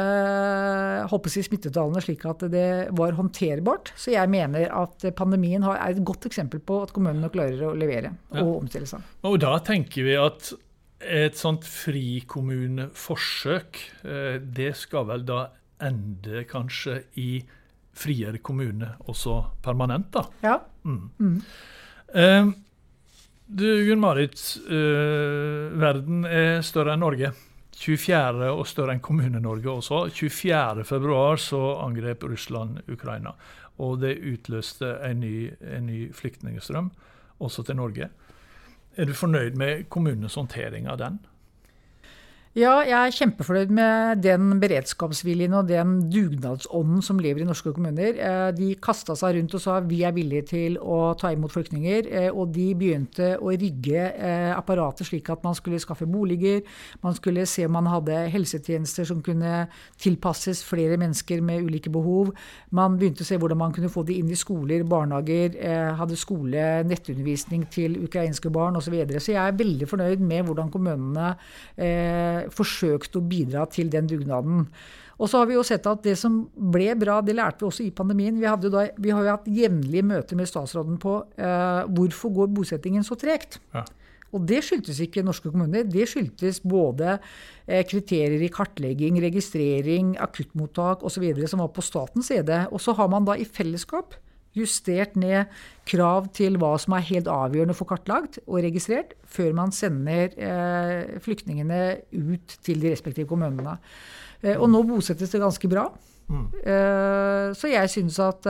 håper 1.12 1.38
jeg, 1.38 1.48
smittetallene 1.48 2.03
slik 2.03 2.25
at 2.29 2.46
det 2.53 2.69
var 2.98 3.17
håndterbart. 3.17 3.93
Så 4.00 4.13
jeg 4.13 4.34
mener 4.34 4.69
at 4.74 5.10
pandemien 5.17 5.65
er 5.74 5.81
et 5.89 6.05
godt 6.05 6.29
eksempel 6.29 6.62
på 6.62 6.84
at 6.86 6.93
kommunene 6.96 7.31
klarer 7.34 7.69
å 7.69 7.75
levere 7.77 8.15
og 8.38 8.55
omstille 8.62 8.89
seg. 8.89 9.05
Og 9.27 9.39
da 9.43 9.57
tenker 9.65 10.07
vi 10.07 10.17
at 10.22 10.53
et 10.99 11.37
sånt 11.37 11.65
frikommuneforsøk, 11.67 13.77
eh, 14.03 14.41
det 14.41 14.75
skal 14.77 15.05
vel 15.11 15.25
da 15.27 15.47
ende 15.83 16.43
kanskje 16.49 17.03
i 17.21 17.45
friere 17.97 18.37
kommune 18.41 18.95
også 19.09 19.43
permanent, 19.63 20.11
da? 20.13 20.21
Ja. 20.43 20.59
Mm. 20.85 21.09
Mm. 21.19 21.41
Uh, 22.13 22.51
du, 23.47 23.85
Gunn 23.87 23.99
Marit, 24.01 24.57
uh, 24.69 25.77
verden 25.77 26.25
er 26.25 26.61
større 26.65 26.93
enn 26.93 26.99
Norge. 27.05 27.31
24. 27.77 28.49
og 28.49 28.65
større 28.65 28.93
enn 28.95 29.05
Kommune-Norge 29.05 29.69
også. 29.69 30.09
24.2 30.09 31.37
så 31.41 31.81
angrep 31.83 32.23
Russland 32.25 32.79
Ukraina. 32.89 33.31
Og 33.85 34.01
det 34.01 34.17
utløste 34.25 34.97
en 35.05 35.19
ny, 35.21 35.53
en 35.61 35.85
ny 35.85 36.13
flyktningstrøm, 36.17 36.89
også 37.37 37.61
til 37.67 37.77
Norge. 37.77 38.09
Er 38.97 39.05
du 39.05 39.13
fornøyd 39.13 39.53
med 39.53 39.83
kommunenes 39.93 40.35
håndtering 40.35 40.87
av 40.89 40.97
den? 40.97 41.19
Ja, 42.57 42.79
jeg 42.81 42.95
er 42.97 43.13
kjempefornøyd 43.13 43.69
med 43.77 44.23
den 44.25 44.55
beredskapsviljen 44.57 45.53
og 45.53 45.67
den 45.69 45.91
dugnadsånden 46.09 47.03
som 47.05 47.19
lever 47.21 47.43
i 47.43 47.45
norske 47.45 47.69
kommuner. 47.69 48.15
Eh, 48.17 48.47
de 48.57 48.71
kasta 48.81 49.13
seg 49.19 49.35
rundt 49.35 49.53
og 49.53 49.61
sa 49.61 49.75
vi 49.85 49.99
er 50.07 50.15
villige 50.15 50.47
til 50.55 50.79
å 50.81 51.11
ta 51.21 51.29
imot 51.35 51.53
flyktninger. 51.53 52.09
Eh, 52.09 52.29
og 52.31 52.55
de 52.55 52.65
begynte 52.73 53.35
å 53.37 53.53
rigge 53.53 54.07
eh, 54.09 54.49
apparatet 54.55 55.05
slik 55.05 55.29
at 55.29 55.45
man 55.45 55.53
skulle 55.53 55.77
skaffe 55.83 56.07
boliger. 56.09 56.63
Man 57.03 57.13
skulle 57.13 57.43
se 57.45 57.67
om 57.67 57.75
man 57.77 57.91
hadde 57.91 58.23
helsetjenester 58.33 59.05
som 59.05 59.21
kunne 59.21 59.67
tilpasses 60.01 60.63
flere 60.65 60.97
mennesker 60.97 61.45
med 61.45 61.69
ulike 61.69 61.93
behov. 61.93 62.33
Man 62.73 62.97
begynte 62.97 63.21
å 63.21 63.29
se 63.29 63.37
hvordan 63.37 63.61
man 63.61 63.77
kunne 63.77 63.93
få 63.93 64.01
de 64.09 64.17
inn 64.17 64.33
i 64.33 64.39
skoler, 64.39 64.81
barnehager, 64.81 65.61
hadde 66.01 66.17
skole, 66.17 66.65
nettundervisning 66.89 67.69
til 67.69 68.01
ukrainske 68.09 68.49
barn 68.49 68.81
osv. 68.81 68.97
Så, 69.13 69.27
så 69.27 69.37
jeg 69.37 69.43
er 69.45 69.61
veldig 69.61 69.93
fornøyd 69.93 70.25
med 70.33 70.49
hvordan 70.49 70.73
kommunene 70.73 71.35
forsøkt 72.53 73.17
å 73.17 73.23
bidra 73.25 73.65
til 73.71 73.91
den 73.93 74.09
dugnaden. 74.09 74.67
Og 75.17 75.29
så 75.29 75.41
har 75.41 75.49
vi 75.49 75.55
jo 75.57 75.65
sett 75.65 75.87
at 75.89 76.03
det 76.05 76.13
som 76.19 76.43
ble 76.53 76.91
bra, 76.99 77.19
det 77.25 77.35
lærte 77.37 77.63
vi 77.63 77.69
også 77.71 77.85
i 77.87 77.93
pandemien. 77.95 78.37
Vi, 78.37 78.69
da, 78.69 78.83
vi 79.01 79.13
har 79.13 79.23
jo 79.25 79.33
hatt 79.33 79.47
jevnlige 79.49 80.05
møter 80.05 80.37
med 80.37 80.49
statsråden 80.49 80.99
på 81.01 81.15
eh, 81.41 81.79
hvorfor 81.97 82.35
går 82.35 82.51
bosettingen 82.53 83.05
så 83.05 83.17
tregt. 83.19 83.57
Ja. 83.73 83.85
Og 84.35 84.43
det 84.45 84.59
skyldtes 84.67 84.99
ikke 85.01 85.23
norske 85.25 85.49
kommuner. 85.49 85.87
Det 85.87 86.05
skyldtes 86.11 86.59
både 86.61 87.15
eh, 87.15 87.81
kriterier 87.87 88.43
i 88.43 88.51
kartlegging, 88.53 89.17
registrering, 89.23 90.13
akuttmottak 90.21 91.05
osv. 91.07 91.25
som 91.47 91.63
var 91.63 91.73
på 91.73 91.85
statens 91.85 92.29
side. 92.29 92.65
Og 92.69 92.83
så 92.83 92.93
har 92.97 93.09
man 93.09 93.25
da 93.25 93.37
i 93.39 93.47
fellesskap 93.47 94.19
justert 94.57 95.15
ned 95.19 95.51
krav 95.87 96.27
til 96.35 96.57
hva 96.59 96.73
som 96.81 96.95
er 96.97 97.05
helt 97.09 97.29
avgjørende 97.31 97.75
for 97.77 97.89
kartlagt 97.89 98.39
og 98.45 98.61
registrert, 98.65 99.15
før 99.23 99.53
man 99.57 99.73
sender 99.75 100.33
eh, 100.35 101.17
flyktningene 101.23 101.81
ut 102.13 102.57
til 102.65 102.83
de 102.83 102.93
respektive 102.93 103.29
kommunene. 103.29 103.77
Eh, 104.43 104.55
og 104.57 104.69
nå 104.71 104.83
bosettes 104.87 105.33
det 105.33 105.43
ganske 105.43 105.71
bra. 105.71 105.87
Mm. 106.27 106.47
Eh, 106.59 107.45
så 107.55 107.71
jeg 107.71 107.93
syns 107.93 108.19
at 108.23 108.49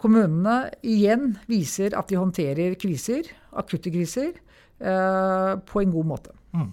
kommunene 0.00 0.70
igjen 0.86 1.34
viser 1.50 1.94
at 1.98 2.08
de 2.08 2.18
håndterer 2.18 2.76
kriser, 2.80 3.28
akutte 3.60 3.92
kriser, 3.92 4.32
eh, 4.80 5.52
på 5.60 5.82
en 5.82 5.92
god 5.92 6.08
måte. 6.14 6.36
Mm. 6.56 6.70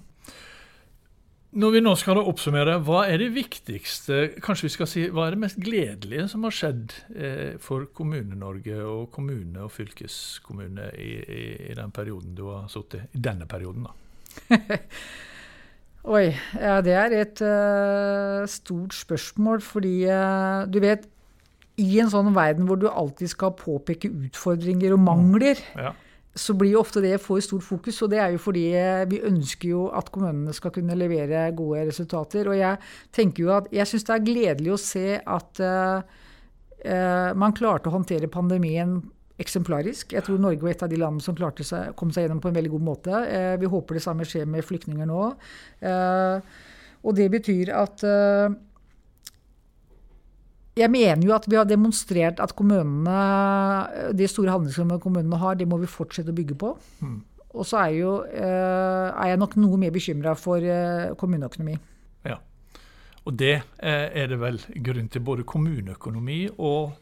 Når 1.57 1.71
vi 1.73 1.79
nå 1.81 1.91
skal 1.97 2.19
oppsummere, 2.21 2.75
hva 2.85 2.99
er 3.09 3.17
det 3.17 3.31
viktigste, 3.33 4.17
kanskje 4.45 4.67
vi 4.67 4.73
skal 4.75 4.89
si, 4.91 5.05
hva 5.09 5.25
er 5.25 5.33
det 5.33 5.41
mest 5.41 5.57
gledelige 5.57 6.27
som 6.29 6.45
har 6.45 6.53
skjedd 6.53 6.93
eh, 7.17 7.55
for 7.63 7.87
Kommune-Norge 7.97 8.77
og 8.85 9.07
kommune 9.15 9.63
og 9.65 9.71
fylkeskommune 9.73 10.91
i, 11.01 11.15
i, 11.17 11.41
i, 11.71 11.73
den 11.77 11.93
perioden 11.95 12.37
du 12.37 12.45
har 12.51 12.69
sittet 12.69 13.09
i 13.17 13.23
denne 13.25 13.49
perioden, 13.49 13.87
da? 13.89 14.53
Oi, 16.17 16.27
ja, 16.61 16.77
det 16.85 16.93
er 16.93 17.15
et 17.23 17.41
uh, 17.41 18.45
stort 18.47 18.93
spørsmål, 18.93 19.63
fordi 19.65 19.95
uh, 20.13 20.61
du 20.69 20.77
vet 20.83 21.09
I 21.81 22.03
en 22.03 22.13
sånn 22.13 22.35
verden 22.37 22.69
hvor 22.69 22.77
du 22.77 22.85
alltid 22.87 23.33
skal 23.33 23.57
påpeke 23.57 24.13
utfordringer 24.29 24.93
og 24.93 25.01
mangler, 25.09 25.57
mm. 25.73 25.81
ja 25.87 25.95
så 26.37 26.53
blir 26.57 26.75
jo 26.75 26.81
ofte 26.83 27.01
det 27.03 27.17
for 27.23 27.41
stort 27.43 27.65
fokus. 27.65 27.99
Og 28.05 28.11
det 28.13 28.21
er 28.21 28.33
jo 28.33 28.41
fordi 28.41 28.67
eh, 28.77 29.03
vi 29.09 29.21
ønsker 29.25 29.71
jo 29.73 29.87
at 29.95 30.11
kommunene 30.13 30.53
skal 30.55 30.73
kunne 30.75 30.97
levere 30.97 31.49
gode 31.57 31.87
resultater. 31.89 32.49
Og 32.51 32.57
jeg 32.59 32.79
tenker 33.15 33.43
jo 33.43 33.53
at 33.57 33.69
jeg 33.73 33.89
syns 33.89 34.07
det 34.07 34.15
er 34.15 34.25
gledelig 34.29 34.73
å 34.73 34.81
se 34.81 35.05
at 35.19 35.61
uh, 35.63 35.99
man 37.37 37.55
klarte 37.57 37.89
å 37.89 37.95
håndtere 37.97 38.29
pandemien 38.31 38.99
eksemplarisk. 39.41 40.13
Jeg 40.15 40.25
tror 40.25 40.39
Norge 40.41 40.63
var 40.63 40.73
et 40.73 40.85
av 40.85 40.89
de 40.89 40.97
landene 40.97 41.25
som 41.25 41.35
klarte 41.37 41.65
seg, 41.65 41.91
kom 41.97 42.13
seg 42.13 42.25
gjennom 42.25 42.39
på 42.41 42.49
en 42.49 42.57
veldig 42.57 42.73
god 42.73 42.85
måte. 42.87 43.25
Uh, 43.27 43.55
vi 43.61 43.69
håper 43.73 43.97
det 43.97 44.05
samme 44.05 44.27
skjer 44.29 44.47
med 44.49 44.65
flyktninger 44.65 45.09
nå. 45.09 45.27
og 47.07 47.13
det 47.15 47.27
betyr 47.31 47.69
at 47.77 48.01
jeg 50.77 50.91
mener 50.93 51.25
jo 51.25 51.33
at 51.35 51.47
vi 51.49 51.57
har 51.57 51.67
demonstrert 51.67 52.41
at 52.43 52.53
kommunene, 52.57 53.17
de 54.17 54.27
store 54.29 54.53
handlingsrommene 54.53 55.01
kommunene 55.03 55.39
har, 55.41 55.57
det 55.57 55.67
må 55.69 55.79
vi 55.81 55.89
fortsette 55.89 56.33
å 56.33 56.37
bygge 56.37 56.57
på. 56.59 56.73
Mm. 57.01 57.19
Og 57.57 57.65
så 57.65 57.79
er, 57.81 57.93
jo, 57.97 58.13
eh, 58.27 59.07
er, 59.09 59.31
jeg 59.31 59.41
nok 59.41 59.55
noe 59.57 59.79
mer 59.81 59.93
bekymra 59.95 60.35
for 60.37 60.61
eh, 60.61 61.13
kommuneøkonomi. 61.17 61.77
Ja, 62.27 62.37
og 63.25 63.37
det 63.39 63.55
eh, 63.55 64.07
er 64.21 64.29
det 64.29 64.39
vel 64.41 64.59
grunn 64.85 65.09
til 65.09 65.23
både 65.25 65.47
kommuneøkonomi 65.47 66.41
og 66.57 66.97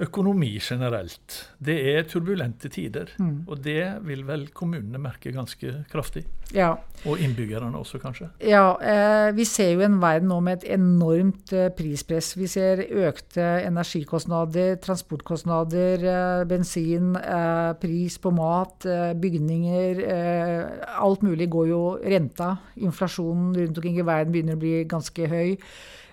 økonomi 0.00 0.54
generelt. 0.58 1.36
Det 1.58 1.76
er 1.92 2.06
turbulente 2.08 2.70
tider, 2.72 3.10
mm. 3.18 3.44
og 3.48 3.60
det 3.64 3.82
vil 4.06 4.24
vel 4.28 4.46
kommunene 4.56 5.00
merke 5.02 5.32
ganske 5.34 5.84
kraftig. 5.90 6.24
Ja. 6.54 6.72
Og 7.06 7.20
innbyggerne 7.22 7.78
også, 7.78 8.00
kanskje. 8.02 8.28
Ja, 8.44 8.74
eh, 8.80 9.30
vi 9.36 9.44
ser 9.48 9.70
jo 9.74 9.84
en 9.86 10.00
verden 10.02 10.28
nå 10.32 10.40
med 10.44 10.60
et 10.60 10.74
enormt 10.74 11.52
eh, 11.56 11.70
prispress. 11.76 12.32
Vi 12.36 12.48
ser 12.50 12.82
økte 12.88 13.46
energikostnader, 13.68 14.74
transportkostnader, 14.82 16.04
eh, 16.14 16.42
bensin, 16.50 17.14
eh, 17.20 17.70
pris 17.80 18.18
på 18.18 18.34
mat, 18.34 18.84
eh, 18.86 19.14
bygninger. 19.20 20.02
Eh, 20.16 20.90
alt 21.04 21.22
mulig 21.22 21.48
går 21.50 21.70
jo 21.70 21.84
renta. 22.02 22.56
Inflasjonen 22.76 23.54
rundt 23.56 23.78
omkring 23.78 24.00
i 24.00 24.06
verden 24.06 24.34
begynner 24.34 24.58
å 24.58 24.64
bli 24.64 24.76
ganske 24.90 25.30
høy. 25.30 25.56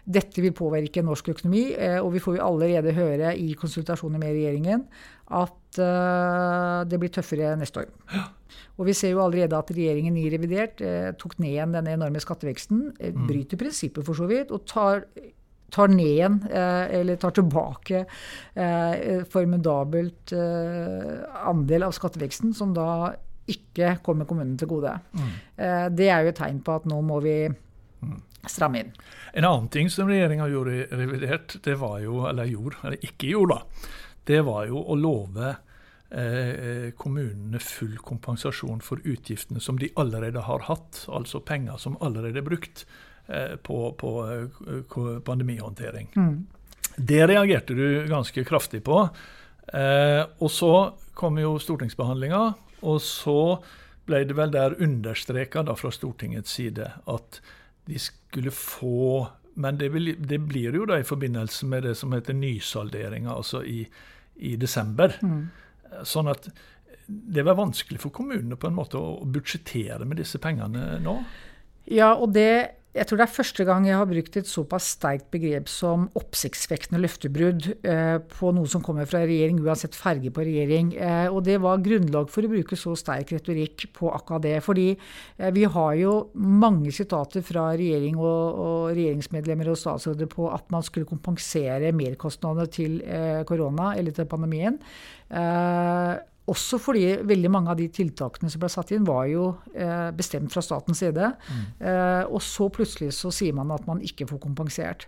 Dette 0.07 0.39
vil 0.39 0.55
påvirke 0.55 1.03
norsk 1.03 1.33
økonomi, 1.33 1.65
eh, 1.75 1.97
og 1.99 2.13
vi 2.13 2.21
får 2.23 2.37
jo 2.37 2.45
allerede 2.45 2.95
høre 2.95 3.33
i 3.35 3.51
konsultasjoner 3.59 4.21
med 4.21 4.37
regjeringen 4.37 4.85
at 5.35 5.79
eh, 5.83 6.83
det 6.87 6.99
blir 7.01 7.11
tøffere 7.11 7.57
neste 7.59 7.83
år. 7.83 7.89
Og 8.79 8.87
vi 8.87 8.95
ser 8.95 9.11
jo 9.11 9.19
allerede 9.25 9.57
at 9.57 9.73
regjeringen 9.75 10.15
i 10.15 10.29
revidert 10.31 10.79
eh, 10.79 11.09
tok 11.19 11.35
ned 11.41 11.51
igjen 11.51 11.75
denne 11.75 11.97
enorme 11.97 12.23
skatteveksten. 12.23 12.85
Mm. 12.95 13.27
Bryter 13.27 13.59
prinsippet 13.59 14.07
for 14.07 14.15
så 14.15 14.29
vidt, 14.31 14.55
og 14.55 14.63
tar, 14.69 15.03
tar 15.75 15.91
ned 15.91 16.13
igjen, 16.13 16.39
eller 16.55 17.19
tar 17.19 17.35
tilbake, 17.35 18.05
formidabelt 19.33 20.31
andel 20.31 21.89
av 21.89 21.95
skatteveksten, 21.97 22.55
som 22.55 22.71
da 22.77 23.11
ikke 23.51 23.97
kommer 24.05 24.27
kommunen 24.29 24.55
til 24.59 24.71
gode. 24.71 24.93
Mm. 25.11 25.31
Det 25.99 26.07
er 26.07 26.23
jo 26.23 26.31
et 26.31 26.39
tegn 26.39 26.63
på 26.63 26.79
at 26.79 26.87
nå 26.87 27.01
må 27.03 27.19
vi 27.25 27.39
stramme 28.47 28.79
inn. 28.79 28.91
En 29.33 29.45
annen 29.45 29.69
ting 29.73 29.89
som 29.91 30.09
regjeringa 30.09 30.47
gjorde 30.47 30.75
i 30.75 30.83
revidert, 30.91 31.57
det 31.63 31.75
var 31.81 31.99
jo, 32.03 32.25
eller 32.29 32.49
gjorde, 32.49 32.81
eller 32.83 33.05
ikke 33.05 33.31
gjorde, 33.33 33.57
da, 33.57 33.95
det 34.27 34.41
var 34.47 34.67
jo 34.67 34.81
å 34.81 34.95
love 34.99 35.53
eh, 36.09 36.89
kommunene 36.99 37.59
full 37.63 37.97
kompensasjon 38.03 38.81
for 38.83 39.03
utgiftene 39.03 39.63
som 39.63 39.79
de 39.79 39.91
allerede 39.95 40.43
har 40.47 40.67
hatt, 40.67 41.05
altså 41.07 41.41
penger 41.43 41.79
som 41.81 41.97
allerede 42.03 42.41
er 42.41 42.47
brukt 42.47 42.85
eh, 43.27 43.55
på, 43.63 43.79
på 43.99 44.13
eh, 44.27 45.09
pandemihåndtering. 45.25 46.11
Mm. 46.15 46.45
Det 46.97 47.27
reagerte 47.29 47.75
du 47.77 48.07
ganske 48.09 48.43
kraftig 48.43 48.81
på. 48.83 49.03
Eh, 49.73 50.23
og 50.39 50.51
så 50.51 50.73
kom 51.17 51.37
jo 51.41 51.57
stortingsbehandlinga, 51.61 52.41
og 52.87 53.01
så 53.03 53.59
ble 54.07 54.23
det 54.27 54.37
vel 54.37 54.53
der 54.53 54.77
understreka 54.81 55.65
fra 55.75 55.91
Stortingets 55.91 56.53
side 56.55 56.87
at 57.11 57.39
de 57.87 57.99
skulle 57.99 58.51
få 58.51 59.27
Men 59.57 59.77
det, 59.79 59.89
vil, 59.89 60.11
det, 60.21 60.37
blir 60.45 60.75
jo 60.75 60.85
da 60.85 60.99
i 61.01 61.05
forbindelse 61.07 61.65
med 61.65 61.87
det 61.87 61.95
som 61.97 62.11
heter 62.13 62.35
nysalderinga, 62.37 63.31
altså 63.33 63.63
i, 63.65 63.79
i 64.45 64.51
desember. 64.55 65.15
Mm. 65.25 65.47
Sånn 66.05 66.29
at 66.29 66.45
det 67.07 67.41
var 67.41 67.57
vanskelig 67.57 67.97
for 68.03 68.13
kommunene 68.13 68.59
på 68.59 68.69
en 68.69 68.77
måte 68.77 69.01
å 69.01 69.25
budsjettere 69.25 70.05
med 70.05 70.21
disse 70.21 70.37
pengene 70.43 70.99
nå? 71.01 71.15
Ja, 71.89 72.11
og 72.13 72.35
det 72.35 72.76
jeg 72.95 73.05
tror 73.05 73.19
det 73.19 73.25
er 73.27 73.33
første 73.35 73.65
gang 73.67 73.85
jeg 73.85 73.97
har 73.99 74.07
brukt 74.09 74.37
et 74.39 74.49
såpass 74.49 74.87
sterkt 74.95 75.27
begrep 75.33 75.67
som 75.69 76.07
oppsiktsvekkende 76.17 77.01
løftebrudd 77.03 77.67
eh, 77.85 78.15
på 78.31 78.51
noe 78.55 78.69
som 78.71 78.81
kommer 78.85 79.05
fra 79.09 79.21
regjering, 79.27 79.59
uansett 79.61 79.97
ferge 79.97 80.31
på 80.33 80.45
regjering. 80.47 80.93
Eh, 80.95 81.27
og 81.29 81.43
det 81.45 81.59
var 81.61 81.83
grunnlag 81.85 82.31
for 82.33 82.47
å 82.47 82.51
bruke 82.51 82.79
så 82.79 82.95
sterk 82.97 83.35
retorikk 83.35 83.85
på 83.97 84.09
akkurat 84.13 84.45
det. 84.47 84.55
Fordi 84.65 84.87
eh, 84.95 85.51
vi 85.53 85.67
har 85.69 85.91
jo 85.99 86.15
mange 86.41 86.93
sitater 86.95 87.45
fra 87.45 87.67
regjering 87.77 88.17
og, 88.17 88.63
og, 88.63 88.79
regjeringsmedlemmer 88.97 89.69
og 89.73 89.77
statsråder 89.77 90.31
på 90.31 90.49
at 90.53 90.65
man 90.73 90.85
skulle 90.85 91.09
kompensere 91.09 91.93
merkostnadene 91.95 92.71
til 92.71 92.97
korona, 93.47 93.91
eller 93.99 94.15
til 94.15 94.27
pandemien. 94.29 94.81
Eh, 95.29 96.15
også 96.47 96.79
fordi 96.79 97.03
veldig 97.27 97.49
mange 97.51 97.73
av 97.73 97.79
de 97.79 97.89
tiltakene 97.91 98.51
som 98.51 98.61
ble 98.61 98.69
satt 98.71 98.93
inn, 98.95 99.03
var 99.07 99.25
jo 99.27 99.49
eh, 99.75 100.09
bestemt 100.15 100.53
fra 100.53 100.63
statens 100.63 101.01
side. 101.03 101.33
Mm. 101.51 101.65
Eh, 101.89 102.23
og 102.31 102.39
så 102.43 102.69
plutselig 102.73 103.11
så 103.17 103.31
sier 103.35 103.55
man 103.57 103.73
at 103.75 103.87
man 103.89 103.99
ikke 104.03 104.29
får 104.29 104.39
kompensert. 104.45 105.07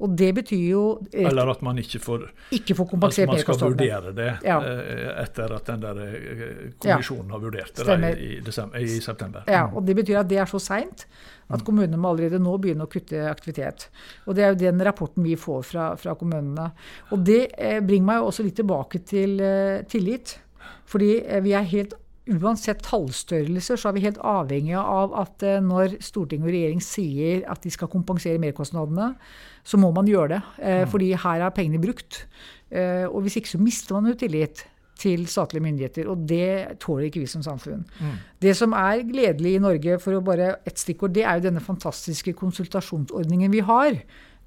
Og 0.00 0.16
det 0.16 0.30
betyr 0.34 0.64
jo 0.64 0.82
et, 1.10 1.26
Eller 1.28 1.50
at 1.52 1.60
man 1.62 1.78
ikke 1.78 2.00
får, 2.00 2.24
ikke 2.56 2.76
får 2.78 2.86
kompensert 2.94 3.28
At 3.28 3.34
man 3.34 3.42
skal 3.42 3.58
vurdere 3.60 4.14
det 4.16 4.30
ja. 4.48 4.56
eh, 4.64 5.10
etter 5.20 5.54
at 5.58 5.68
den 5.68 5.84
der 5.84 6.00
eh, 6.06 6.62
kommisjonen 6.80 7.28
ja. 7.28 7.34
har 7.36 7.44
vurdert 7.44 7.76
det 7.76 7.98
i, 8.00 8.30
i, 8.30 8.40
desember, 8.44 8.80
i, 8.80 9.00
september. 9.04 9.44
Ja, 9.46 9.66
mm. 9.68 9.76
og 9.76 9.86
det 9.86 9.98
betyr 10.00 10.22
at 10.22 10.32
det 10.32 10.40
er 10.40 10.50
så 10.50 10.62
seint 10.62 11.06
at 11.50 11.60
mm. 11.60 11.66
kommunene 11.66 12.00
må 12.00 12.14
allerede 12.14 12.40
nå 12.42 12.56
begynne 12.62 12.86
å 12.88 12.90
kutte 12.90 13.26
aktivitet. 13.28 13.90
Og 14.26 14.38
Det 14.38 14.46
er 14.46 14.54
jo 14.54 14.62
den 14.64 14.82
rapporten 14.86 15.26
vi 15.26 15.36
får 15.38 15.66
fra, 15.68 15.90
fra 16.00 16.16
kommunene. 16.18 16.70
Og 17.12 17.26
Det 17.26 17.42
eh, 17.54 17.82
bringer 17.84 18.14
meg 18.14 18.30
også 18.30 18.46
litt 18.46 18.58
tilbake 18.58 19.04
til 19.04 19.36
tillit. 19.90 20.38
Fordi 20.90 21.16
eh, 21.22 21.42
vi 21.44 21.54
er 21.56 21.68
helt 21.70 21.96
uansett 22.30 22.82
tallstørrelser 22.86 23.78
så 23.80 23.90
er 23.90 23.96
vi 23.96 24.04
helt 24.04 24.18
avhengige 24.26 24.80
av 24.80 25.14
at 25.22 25.44
eh, 25.46 25.62
når 25.64 25.98
storting 26.04 26.44
og 26.44 26.52
regjering 26.52 26.82
sier 26.84 27.46
at 27.50 27.62
de 27.64 27.72
skal 27.74 27.90
kompensere 27.90 28.40
merkostnadene, 28.42 29.14
så 29.64 29.80
må 29.80 29.90
man 29.96 30.08
gjøre 30.08 30.36
det. 30.36 30.42
Eh, 30.58 30.82
mm. 30.82 30.90
Fordi 30.92 31.12
her 31.24 31.46
er 31.46 31.56
pengene 31.56 31.82
brukt. 31.82 32.24
Eh, 32.70 33.06
og 33.08 33.24
hvis 33.24 33.40
ikke 33.40 33.54
så 33.54 33.62
mister 33.62 33.96
man 33.96 34.12
jo 34.12 34.18
tillit 34.20 34.64
til 35.00 35.24
statlige 35.30 35.64
myndigheter. 35.64 36.08
Og 36.12 36.26
det 36.28 36.80
tåler 36.82 37.08
ikke 37.08 37.22
vi 37.22 37.30
som 37.30 37.44
samfunn. 37.44 37.86
Mm. 38.00 38.16
Det 38.42 38.52
som 38.56 38.74
er 38.76 39.04
gledelig 39.08 39.54
i 39.56 39.62
Norge, 39.62 39.98
for 40.02 40.16
å 40.16 40.24
bare 40.24 40.58
ett 40.68 40.80
stikkord, 40.80 41.14
det 41.16 41.24
er 41.24 41.38
jo 41.38 41.46
denne 41.48 41.62
fantastiske 41.64 42.34
konsultasjonsordningen 42.36 43.52
vi 43.52 43.64
har. 43.64 43.96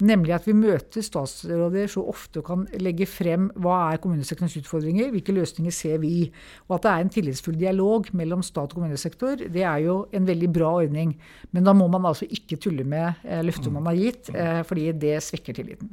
Nemlig 0.01 0.33
at 0.33 0.47
vi 0.47 0.55
møter 0.57 1.05
statsråder 1.05 1.87
så 1.91 2.01
ofte 2.09 2.41
og 2.41 2.47
kan 2.47 2.63
legge 2.81 3.05
frem 3.07 3.51
hva 3.61 3.91
er 3.91 4.01
kommunesektorens 4.01 4.57
utfordringer, 4.59 5.11
hvilke 5.13 5.35
løsninger 5.35 5.75
ser 5.75 6.01
vi. 6.01 6.31
Og 6.67 6.79
at 6.79 6.85
det 6.85 6.91
er 6.91 7.05
en 7.05 7.13
tillitsfull 7.13 7.59
dialog 7.61 8.09
mellom 8.17 8.41
stat 8.43 8.73
og 8.73 8.79
kommunesektor, 8.81 9.37
det 9.53 9.63
er 9.63 9.85
jo 9.85 9.99
en 10.11 10.27
veldig 10.27 10.49
bra 10.55 10.73
ordning. 10.81 11.13
Men 11.53 11.69
da 11.69 11.75
må 11.77 11.87
man 11.93 12.09
altså 12.09 12.25
ikke 12.25 12.57
tulle 12.57 12.83
med 12.83 13.21
løftet 13.23 13.45
løfter 13.53 13.73
man 13.73 13.85
har 13.91 13.99
gitt, 13.99 14.29
eh, 14.33 14.61
fordi 14.67 14.91
det 14.97 15.17
svekker 15.23 15.53
tilliten. 15.53 15.91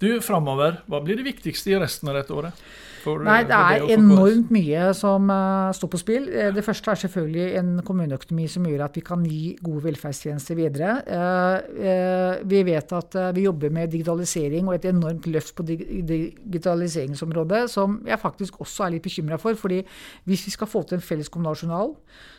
Du, 0.00 0.08
framover, 0.24 0.80
hva 0.88 1.02
blir 1.04 1.18
det 1.20 1.26
viktigste 1.26 1.74
i 1.74 1.80
resten 1.80 2.08
av 2.08 2.16
dette 2.16 2.32
året? 2.32 2.62
For, 3.00 3.22
Nei, 3.24 3.42
det 3.48 3.56
er 3.56 3.80
det 3.80 3.94
enormt 3.96 4.50
mye 4.52 4.90
som 4.96 5.30
uh, 5.32 5.70
står 5.76 5.90
på 5.92 6.00
spill. 6.00 6.26
Ja. 6.28 6.50
det 6.52 6.64
første 6.66 6.92
er 6.92 7.00
selvfølgelig 7.00 7.46
en 7.60 7.70
kommuneøkonomi 7.86 8.46
som 8.50 8.66
gjør 8.68 8.84
at 8.86 8.98
vi 8.98 9.02
kan 9.06 9.24
gi 9.24 9.54
gode 9.64 9.86
velferdstjenester 9.86 10.58
videre. 10.58 10.98
Uh, 11.08 12.40
vi 12.50 12.62
vet 12.68 12.92
at 12.96 13.16
vi 13.36 13.46
jobber 13.46 13.72
med 13.72 13.92
digitalisering 13.94 14.68
og 14.68 14.76
et 14.76 14.88
enormt 14.90 15.28
løft 15.32 15.54
på 15.56 15.64
dig 15.68 15.80
digitaliseringsområdet, 16.10 17.64
som 17.72 18.00
jeg 18.08 18.20
faktisk 18.20 18.60
også 18.60 18.86
er 18.86 18.96
litt 18.96 19.06
bekymra 19.06 19.40
for. 19.40 19.56
fordi 19.56 19.80
hvis 20.28 20.46
vi 20.46 20.54
skal 20.56 20.68
få 20.68 20.82
til 20.82 20.98
en 20.98 21.04
felles 21.04 21.28
kommunal 21.32 21.56
journal, 21.56 21.94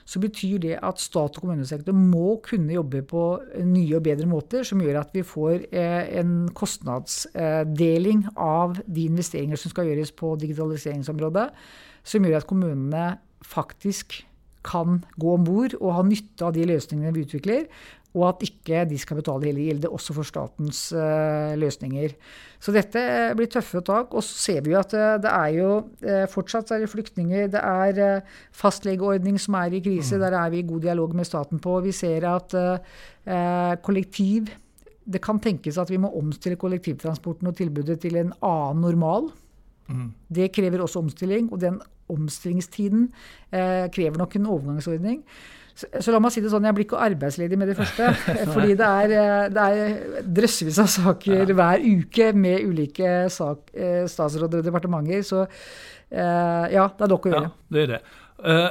så 0.06 0.20
betyr 0.22 0.58
det 0.62 0.78
at 0.82 1.02
stat 1.02 1.38
og 1.38 1.42
kommunesektor 1.42 1.96
må 1.96 2.40
kunne 2.46 2.74
jobbe 2.74 3.02
på 3.08 3.26
nye 3.66 3.98
og 3.98 4.04
bedre 4.06 4.28
måter, 4.30 4.64
som 4.68 4.82
gjør 4.82 5.02
at 5.02 5.14
vi 5.14 5.24
får 5.26 5.68
en 5.72 6.50
kostnadsdeling 7.52 8.26
av 8.36 8.80
de 8.88 9.06
investeringer 9.10 9.58
som 9.60 9.72
skal 9.72 9.90
gjøres 9.90 10.12
på 10.12 10.36
digitaliseringsområdet, 10.40 11.50
som 12.04 12.26
gjør 12.26 12.42
at 12.42 12.48
kommunene 12.50 13.18
faktisk 13.42 14.24
kan 14.64 15.02
gå 15.18 15.34
om 15.34 15.44
bord 15.44 15.74
og 15.80 15.96
ha 15.96 16.04
nytte 16.06 16.46
av 16.46 16.54
de 16.54 16.68
løsningene 16.70 17.14
vi 17.16 17.26
utvikler, 17.26 17.66
og 18.12 18.26
at 18.28 18.42
ikke 18.44 18.84
de 18.90 18.98
skal 19.00 19.22
betale 19.22 19.48
hele 19.48 19.64
gildet, 19.64 19.88
også 19.88 20.14
for 20.14 20.28
statens 20.28 20.92
uh, 20.92 21.56
løsninger. 21.56 22.12
Så 22.60 22.74
dette 22.76 23.00
blir 23.40 23.48
tøffe 23.48 23.80
tak. 23.88 24.12
Og 24.12 24.20
så 24.28 24.36
ser 24.36 24.66
vi 24.66 24.74
jo 24.74 24.82
at 24.82 24.92
uh, 24.92 25.16
det 25.16 25.32
er 25.32 25.54
jo 25.56 25.70
fortsatt 26.28 26.74
er 26.76 26.84
det 26.84 26.90
flyktninger. 26.92 27.48
Det 27.54 27.62
er 27.64 28.20
fastlegeordning 28.52 29.40
som 29.40 29.56
er 29.62 29.78
i 29.78 29.80
krise. 29.80 30.20
Mm. 30.20 30.26
Der 30.26 30.36
er 30.42 30.52
vi 30.52 30.60
i 30.60 30.68
god 30.68 30.84
dialog 30.90 31.16
med 31.16 31.30
staten 31.30 31.64
på. 31.64 31.78
Vi 31.88 31.96
ser 31.96 32.28
at 32.28 32.52
kollektiv 33.82 34.52
Det 35.06 35.22
kan 35.24 35.40
tenkes 35.42 35.80
at 35.82 35.90
vi 35.90 36.00
må 36.02 36.12
omstille 36.18 36.60
kollektivtransporten 36.60 37.50
og 37.50 37.56
tilbudet 37.58 38.00
til 38.04 38.20
en 38.22 38.36
annen 38.42 38.84
normal. 38.86 39.32
Mm. 39.88 40.12
Det 40.30 40.52
krever 40.56 40.84
også 40.84 41.02
omstilling, 41.02 41.50
og 41.52 41.62
den 41.62 41.80
omstillingstiden 42.12 43.08
eh, 43.52 43.88
krever 43.94 44.20
nok 44.22 44.36
en 44.36 44.52
overgangsordning. 44.52 45.24
Så, 45.72 45.88
så, 46.04 46.12
la 46.12 46.20
meg 46.22 46.34
si 46.34 46.44
det 46.44 46.52
sånn, 46.52 46.66
jeg 46.68 46.76
blir 46.78 46.86
ikke 46.86 47.00
arbeidsledig 47.02 47.58
med 47.60 47.72
det 47.72 47.78
første. 47.80 48.12
fordi 48.54 48.76
det 48.80 48.88
er, 48.88 49.16
eh, 49.18 49.48
det 49.56 49.66
er 49.66 50.24
drøssevis 50.40 50.82
av 50.84 50.92
saker 50.92 51.44
ja. 51.46 51.58
hver 51.58 51.86
uke 51.86 52.32
med 52.38 52.68
ulike 52.68 53.16
sak, 53.34 53.72
eh, 53.74 54.04
statsråder 54.12 54.62
og 54.62 54.68
departementer. 54.68 55.26
Så 55.26 55.44
eh, 55.46 56.66
ja, 56.76 56.88
det 56.88 57.08
er 57.08 57.14
nok 57.16 57.28
å 57.28 57.34
gjøre. 57.34 57.52
Ja, 57.52 57.76
det 57.76 57.86
er 57.86 57.94
det. 57.96 58.02
Uh, 58.42 58.70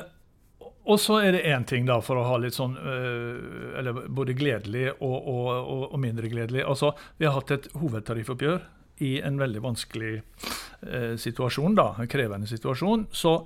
og 0.91 0.99
så 0.99 1.21
er 1.23 1.37
det 1.37 1.45
én 1.47 1.65
ting, 1.69 1.87
da, 1.87 2.01
for 2.03 2.19
å 2.19 2.27
ha 2.27 2.37
litt 2.43 2.57
sånn 2.57 2.75
uh, 2.75 3.79
Eller 3.79 4.05
både 4.11 4.35
gledelig 4.39 4.89
og, 4.97 5.17
og, 5.17 5.49
og, 5.61 5.85
og 5.93 6.03
mindre 6.03 6.31
gledelig. 6.33 6.65
Altså, 6.67 6.93
vi 7.21 7.29
har 7.29 7.37
hatt 7.39 7.55
et 7.55 7.71
hovedtariffoppgjør 7.79 8.61
i 9.01 9.15
en 9.25 9.39
veldig 9.41 9.63
vanskelig 9.65 10.19
eh, 10.21 11.15
situasjon, 11.17 11.73
da, 11.79 11.87
en 11.97 12.11
krevende 12.11 12.49
situasjon, 12.51 13.07
så 13.17 13.39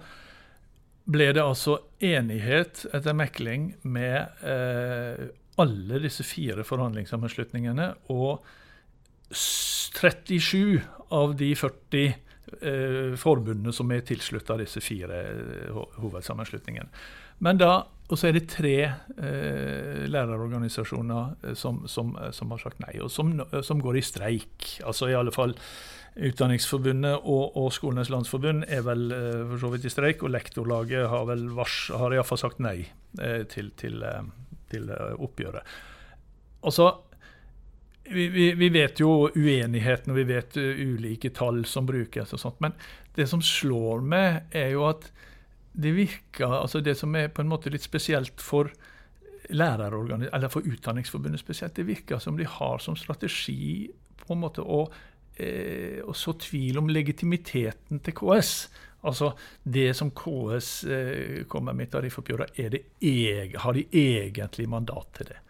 ble 1.04 1.28
det 1.36 1.44
altså 1.44 1.78
enighet 2.02 2.86
etter 2.96 3.16
mekling 3.16 3.68
med 3.86 4.42
eh, 4.42 5.26
alle 5.60 6.00
disse 6.02 6.26
fire 6.26 6.64
forhandlingssammenslutningene. 6.66 7.90
Og 8.10 8.42
37 9.34 10.80
av 11.14 11.36
de 11.38 11.52
40 11.58 12.04
eh, 12.08 13.12
forbundene 13.20 13.74
som 13.76 13.92
er 13.94 14.06
tilslutta 14.08 14.58
disse 14.60 14.82
fire 14.84 15.20
eh, 15.28 15.84
hovedsammenslutningene. 16.00 16.90
Men 17.38 17.58
da 17.58 17.72
og 18.12 18.20
så 18.20 18.28
er 18.28 18.36
det 18.36 18.50
tre 18.52 18.74
eh, 18.84 20.04
lærerorganisasjoner 20.12 21.48
eh, 21.48 21.54
som, 21.56 21.80
som, 21.88 22.12
eh, 22.20 22.30
som, 22.36 22.50
har 22.52 22.60
sagt 22.60 22.82
nei, 22.84 22.98
og 23.00 23.08
som, 23.12 23.32
eh, 23.40 23.62
som, 23.64 23.80
går 23.80 23.96
i 23.96 24.04
streik. 24.04 24.66
Altså 24.84 25.08
i 25.08 25.16
alle 25.16 25.32
fall 25.34 25.56
Utdanningsforbundet 26.14 27.24
og, 27.26 27.56
og 27.58 27.72
Skolenes 27.74 28.10
landsforbund 28.12 28.68
er 28.70 28.84
vel 28.86 29.08
eh, 29.10 29.40
for 29.48 29.64
så 29.64 29.72
vidt 29.72 29.88
i 29.88 29.94
streik, 29.94 30.22
og 30.22 30.34
Lektorlaget 30.34 31.08
har 31.10 31.24
vel 31.30 31.48
vars, 31.56 31.78
har 31.96 32.14
iallfall 32.14 32.42
sagt 32.44 32.60
nei 32.62 32.76
eh, 32.84 33.42
til, 33.50 33.72
til, 33.80 34.04
til 34.70 34.92
oppgjøret. 34.94 35.74
Altså, 36.68 36.90
vi, 38.12 38.28
vi, 38.28 38.50
vi, 38.60 38.68
vet 38.68 39.00
jo 39.00 39.30
uenigheten, 39.32 40.12
og 40.12 40.20
vi 40.20 40.28
vet 40.28 40.60
ulike 40.60 41.32
tall 41.32 41.64
som 41.66 41.88
brukes 41.88 42.36
og 42.36 42.40
sånt, 42.42 42.60
men 42.60 42.76
det 43.16 43.26
som 43.32 43.40
slår 43.40 44.04
meg, 44.04 44.44
er 44.52 44.74
jo 44.76 44.84
at 44.92 45.08
det 45.74 45.90
virker 45.96 46.52
altså 46.62 46.80
Det 46.80 46.94
som 46.98 47.14
er 47.18 47.32
på 47.34 47.42
en 47.42 47.50
måte 47.50 47.70
litt 47.72 47.82
spesielt 47.82 48.40
for 48.42 48.70
eller 49.50 50.48
for 50.48 50.64
Utdanningsforbundet 50.64 51.42
spesielt, 51.42 51.74
det 51.76 51.84
virker 51.84 52.18
som 52.18 52.38
de 52.38 52.46
har 52.48 52.78
som 52.80 52.96
strategi 52.96 53.90
på 54.16 54.32
en 54.32 54.40
måte 54.40 54.62
å, 54.64 54.86
eh, 55.36 56.00
å 56.00 56.14
så 56.16 56.32
tvil 56.40 56.78
om 56.80 56.88
legitimiteten 56.88 58.00
til 58.00 58.16
KS. 58.16 58.54
Altså 59.04 59.34
det 59.62 59.90
som 59.98 60.14
KS 60.16 60.70
eh, 60.88 61.44
kommer 61.44 61.76
med 61.76 61.90
i 61.90 61.92
tariffoppgjøret, 61.92 62.56
har 63.60 63.76
de 63.76 63.84
egentlig 63.92 64.68
mandat 64.68 65.12
til 65.18 65.34
det? 65.34 65.43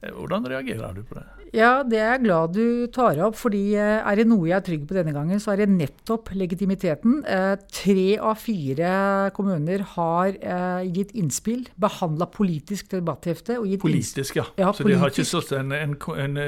Eh, 0.00 0.12
hvordan 0.16 0.46
reagerer 0.48 0.96
du 0.96 1.02
på 1.04 1.18
det? 1.18 1.26
Ja, 1.52 1.82
Det 1.82 1.98
er 1.98 2.12
jeg 2.14 2.22
glad 2.24 2.52
du 2.54 2.86
tar 2.86 3.18
opp. 3.26 3.34
fordi 3.36 3.74
eh, 3.74 4.00
er 4.00 4.16
det 4.16 4.26
noe 4.26 4.46
jeg 4.48 4.56
er 4.56 4.64
trygg 4.64 4.86
på 4.88 4.94
denne 4.94 5.12
gangen, 5.12 5.40
så 5.40 5.52
er 5.52 5.64
det 5.64 5.68
nettopp 5.68 6.30
legitimiteten. 6.32 7.24
Eh, 7.26 7.56
tre 7.68 8.16
av 8.16 8.38
fire 8.38 9.30
kommuner 9.36 9.84
har 9.96 10.32
gitt 10.86 11.12
innspill, 11.12 11.66
behandla 11.76 12.26
politisk 12.30 12.90
debatthefte. 12.90 13.58
politisk, 13.80 14.36
ja. 14.36 14.46
ja 14.56 14.72
så 14.72 14.84
politisk. 14.84 14.88
de 14.88 15.00
har 15.00 15.10
ikke 15.10 15.24
sittet 15.24 15.58
en, 15.58 15.72
en, 15.72 15.96
en, 16.24 16.38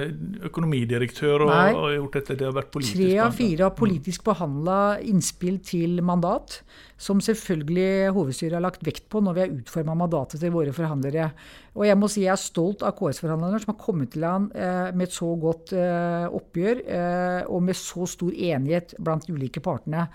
økonomidirektør 0.49 1.47
og, 1.47 1.53
og, 1.53 1.91
gjort 1.97 2.21
dette? 2.21 2.39
Det 2.39 2.47
har 2.47 2.57
vært 2.57 2.73
politisk? 2.73 2.97
Tre 2.97 3.19
av 3.27 3.37
fire 3.37 3.69
har 3.69 3.77
politisk 3.77 4.25
behandla 4.25 4.79
innspill 5.03 5.59
til 5.67 6.01
mandat 6.03 6.63
som 7.03 7.19
selvfølgelig 7.23 8.13
hovedstyret 8.15 8.55
har 8.57 8.63
lagt 8.63 8.85
vekt 8.87 9.09
på 9.11 9.23
når 9.25 9.35
vi 9.35 9.43
har 9.43 9.55
utforma 9.57 9.97
mandatet 9.99 10.39
til 10.43 10.53
våre 10.55 10.75
forhandlere. 10.77 11.31
Og 11.75 11.87
jeg 11.89 11.99
må 11.99 12.09
si 12.13 12.23
jeg 12.23 12.35
er 12.35 12.41
stolt 12.41 12.85
av 12.87 12.95
KS-forhandlerne 12.99 13.59
som 13.63 13.73
har 13.73 13.81
kommet 13.81 14.13
til 14.15 14.27
han 14.27 14.47
eh, 14.55 14.93
med 14.95 15.09
et 15.09 15.17
så 15.17 15.33
godt 15.43 15.75
eh, 15.75 16.29
oppgjør 16.39 16.83
eh, 16.85 17.41
og 17.51 17.65
med 17.67 17.79
så 17.79 18.07
stor 18.11 18.31
enighet 18.31 18.95
blant 19.03 19.27
de 19.27 19.35
ulike 19.35 19.63
partene. 19.65 20.07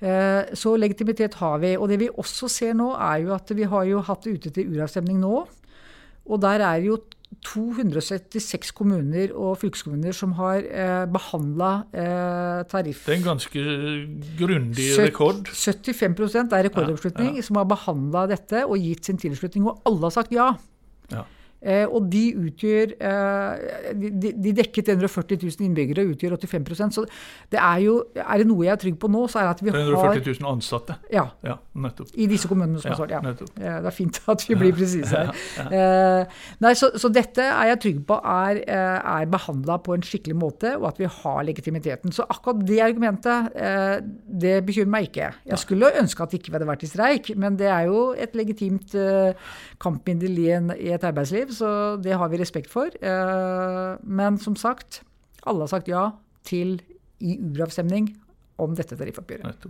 Så 0.00 0.70
legitimitet 0.80 1.34
har 1.42 1.58
vi. 1.60 1.74
Og 1.76 1.90
det 1.90 1.98
vi 2.00 2.06
også 2.08 2.48
ser 2.48 2.72
nå, 2.72 2.86
er 2.96 3.18
jo 3.20 3.34
at 3.36 3.50
vi 3.52 3.66
har 3.68 3.84
jo 3.84 3.98
hatt 4.06 4.24
det 4.24 4.38
ute 4.38 4.52
til 4.56 4.70
uravstemning 4.72 5.18
nå. 5.20 5.42
Og 6.24 6.40
der 6.40 6.64
er 6.64 6.80
jo 6.86 6.96
276 7.46 8.72
kommuner 8.76 9.30
og 9.38 9.54
fylkeskommuner 9.62 10.14
som 10.16 10.34
har 10.36 10.64
eh, 10.66 11.04
behandla 11.08 11.70
eh, 11.94 12.62
tariff. 12.68 13.04
Det 13.06 13.14
er 13.14 13.20
en 13.20 13.28
ganske 13.28 13.62
grundig 14.40 14.88
rekord. 14.98 15.48
75 15.48 16.34
er 16.52 16.66
rekordoppslutning, 16.68 17.36
ja, 17.36 17.40
ja. 17.40 17.46
som 17.46 17.60
har 17.60 17.68
behandla 17.70 18.26
dette 18.34 18.64
og 18.66 18.82
gitt 18.82 19.08
sin 19.08 19.20
tilslutning. 19.22 19.68
Og 19.70 19.80
alle 19.88 20.10
har 20.10 20.16
sagt 20.18 20.34
ja. 20.36 20.50
ja. 21.14 21.24
Eh, 21.60 21.84
og 21.84 22.06
de 22.08 22.22
utgjør 22.40 22.94
eh, 23.04 23.90
de, 23.92 24.30
de 24.32 24.52
dekket 24.56 24.88
140 24.94 25.42
000 25.42 25.66
innbyggere 25.66 26.06
og 26.06 26.14
utgjør 26.14 26.38
85% 26.40 26.96
Så 26.96 27.02
det 27.52 27.58
er 27.60 27.82
jo 27.84 27.98
Er 28.14 28.40
det 28.40 28.46
noe 28.48 28.64
jeg 28.64 28.72
er 28.72 28.80
trygg 28.80 28.96
på 29.02 29.10
nå, 29.12 29.26
så 29.28 29.42
er 29.42 29.50
det 29.50 29.50
at 29.58 29.60
vi 29.66 29.74
har 29.74 29.82
140 29.82 30.38
000 30.40 30.48
ansatte? 30.48 30.96
Ja. 31.12 31.26
ja 31.44 31.58
nettopp. 31.76 32.14
I 32.16 32.30
disse 32.30 32.48
kommunene 32.48 32.80
som 32.80 32.88
ja, 32.88 32.96
har 32.96 33.02
svart. 33.02 33.44
Ja. 33.60 33.74
Det 33.84 33.90
er 33.90 33.96
fint 33.96 34.22
at 34.32 34.44
vi 34.48 34.56
blir 34.56 34.76
presise 34.76 35.12
her. 35.12 35.34
Eh, 35.70 36.38
nei, 36.62 36.70
så, 36.76 36.88
så, 36.98 37.08
dette 37.12 37.44
er 37.44 37.68
jeg 37.70 37.78
trygg 37.82 37.98
på 38.08 38.16
er, 38.26 38.58
er 38.66 39.28
behandla 39.30 39.76
på 39.84 39.94
en 39.94 40.02
skikkelig 40.04 40.36
måte, 40.38 40.72
og 40.78 40.88
at 40.88 40.98
vi 41.00 41.08
har 41.10 41.44
legitimiteten. 41.46 42.12
Så 42.14 42.24
akkurat 42.24 42.62
det 42.66 42.80
argumentet, 42.84 43.54
det 44.40 44.56
bekymrer 44.66 44.92
meg 44.94 45.08
ikke. 45.10 45.30
Jeg 45.50 45.62
skulle 45.62 45.92
ønske 46.00 46.24
at 46.24 46.32
det 46.32 46.40
ikke 46.40 46.54
hadde 46.56 46.68
vært 46.68 46.84
i 46.86 46.90
streik, 46.90 47.30
men 47.40 47.58
det 47.60 47.68
er 47.70 47.88
jo 47.90 48.02
et 48.18 48.34
legitimt 48.38 48.94
kampmiddel 49.82 50.42
i, 50.42 50.48
i 50.88 50.92
et 50.96 51.06
arbeidsliv 51.06 51.49
så 51.54 51.96
det 52.02 52.16
har 52.18 52.30
vi 52.32 52.40
respekt 52.40 52.70
for. 52.72 52.92
Eh, 52.94 53.92
men 54.02 54.38
som 54.42 54.56
sagt, 54.58 55.02
alle 55.42 55.66
har 55.66 55.72
sagt 55.72 55.90
ja 55.90 56.10
til 56.46 56.78
i 57.20 57.36
uravstemning 57.36 58.12
om 58.60 58.74
dette 58.76 58.96
tariffoppgjøret. 58.96 59.68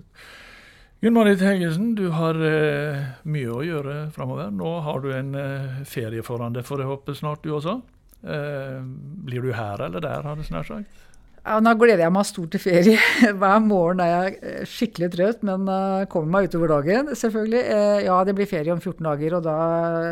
Gunn 1.01 1.17
Marit 1.17 1.41
Helgesen, 1.41 1.95
du 1.97 2.11
har 2.13 2.37
eh, 2.45 3.07
mye 3.25 3.53
å 3.55 3.63
gjøre 3.65 3.95
framover. 4.13 4.51
Nå 4.53 4.73
har 4.85 5.01
du 5.01 5.09
en 5.17 5.33
eh, 5.39 5.79
ferie 5.89 6.25
foran 6.27 6.57
deg, 6.57 6.67
får 6.69 6.83
jeg 6.83 6.91
håpe 6.91 7.15
snart 7.17 7.47
du 7.47 7.55
også. 7.57 7.79
Eh, 8.21 8.83
blir 9.25 9.47
du 9.47 9.55
her 9.57 9.81
eller 9.87 10.05
der, 10.05 10.27
har 10.29 10.37
du 10.37 10.45
snart 10.45 10.69
sagt? 10.69 11.07
Ja, 11.41 11.57
nå 11.65 11.73
gleder 11.81 12.05
jeg 12.05 12.15
meg 12.15 12.29
stort 12.29 12.53
til 12.55 12.63
ferie. 12.63 12.99
Hver 13.41 13.63
morgen 13.65 14.03
er 14.05 14.11
jeg 14.13 14.37
eh, 14.41 14.61
skikkelig 14.69 15.11
trøtt, 15.15 15.47
men 15.47 15.65
uh, 15.71 16.05
kommer 16.13 16.35
meg 16.37 16.51
utover 16.51 16.75
dagen, 16.77 17.15
selvfølgelig. 17.17 17.63
Uh, 17.71 17.97
ja, 18.05 18.19
det 18.29 18.37
blir 18.37 18.51
ferie 18.51 18.75
om 18.75 18.83
14 18.83 19.09
dager, 19.09 19.39
og 19.39 19.49
da 19.49 19.57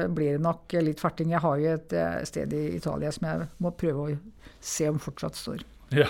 blir 0.09 0.39
det 0.39 0.47
nok 0.47 0.79
litt 0.87 1.05
farting. 1.05 1.35
Jeg 1.37 1.45
har 1.45 1.61
jo 1.61 1.77
et 1.77 1.99
sted 2.31 2.57
i 2.57 2.65
Italia 2.79 3.13
som 3.15 3.29
jeg 3.29 3.49
må 3.61 3.75
prøve 3.77 4.09
å 4.09 4.19
se 4.65 4.89
om 4.89 4.99
fortsatt 5.03 5.39
står. 5.39 5.65
Ja. 5.95 6.09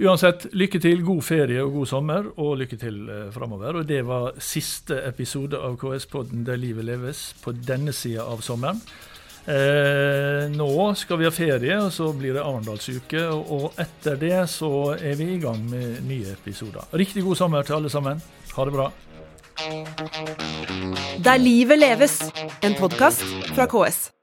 Uansett, 0.00 0.46
lykke 0.56 0.78
til, 0.80 1.02
god 1.04 1.20
ferie 1.26 1.60
og 1.60 1.74
god 1.74 1.88
sommer, 1.90 2.28
og 2.40 2.54
lykke 2.62 2.76
til 2.80 3.02
eh, 3.12 3.26
framover. 3.34 3.82
Og 3.82 3.88
det 3.88 4.00
var 4.08 4.38
siste 4.40 4.96
episode 5.04 5.60
av 5.60 5.76
KS-podden 5.80 6.46
Der 6.46 6.56
livet 6.56 6.86
leves 6.88 7.34
på 7.42 7.52
denne 7.52 7.92
sida 7.92 8.24
av 8.24 8.40
sommeren. 8.40 8.80
Eh, 9.50 10.46
nå 10.54 10.94
skal 10.94 11.18
vi 11.18 11.26
ha 11.26 11.32
ferie, 11.34 11.78
og 11.82 11.90
så 11.92 12.12
blir 12.14 12.36
det 12.36 12.44
Arendalsuke. 12.44 13.24
Og 13.34 13.72
etter 13.80 14.18
det 14.20 14.36
så 14.52 14.70
er 14.94 15.18
vi 15.18 15.32
i 15.34 15.40
gang 15.42 15.64
med 15.70 16.04
nye 16.06 16.36
episoder. 16.36 16.86
Riktig 16.94 17.24
god 17.26 17.40
sommer 17.40 17.66
til 17.66 17.80
alle 17.80 17.90
sammen. 17.90 18.22
Ha 18.54 18.68
det 18.68 18.76
bra. 18.76 18.90
Der 21.24 21.36
livet 21.36 21.78
leves, 21.82 22.20
en 22.62 22.78
podkast 22.78 23.26
fra 23.54 23.66
KS. 23.66 24.19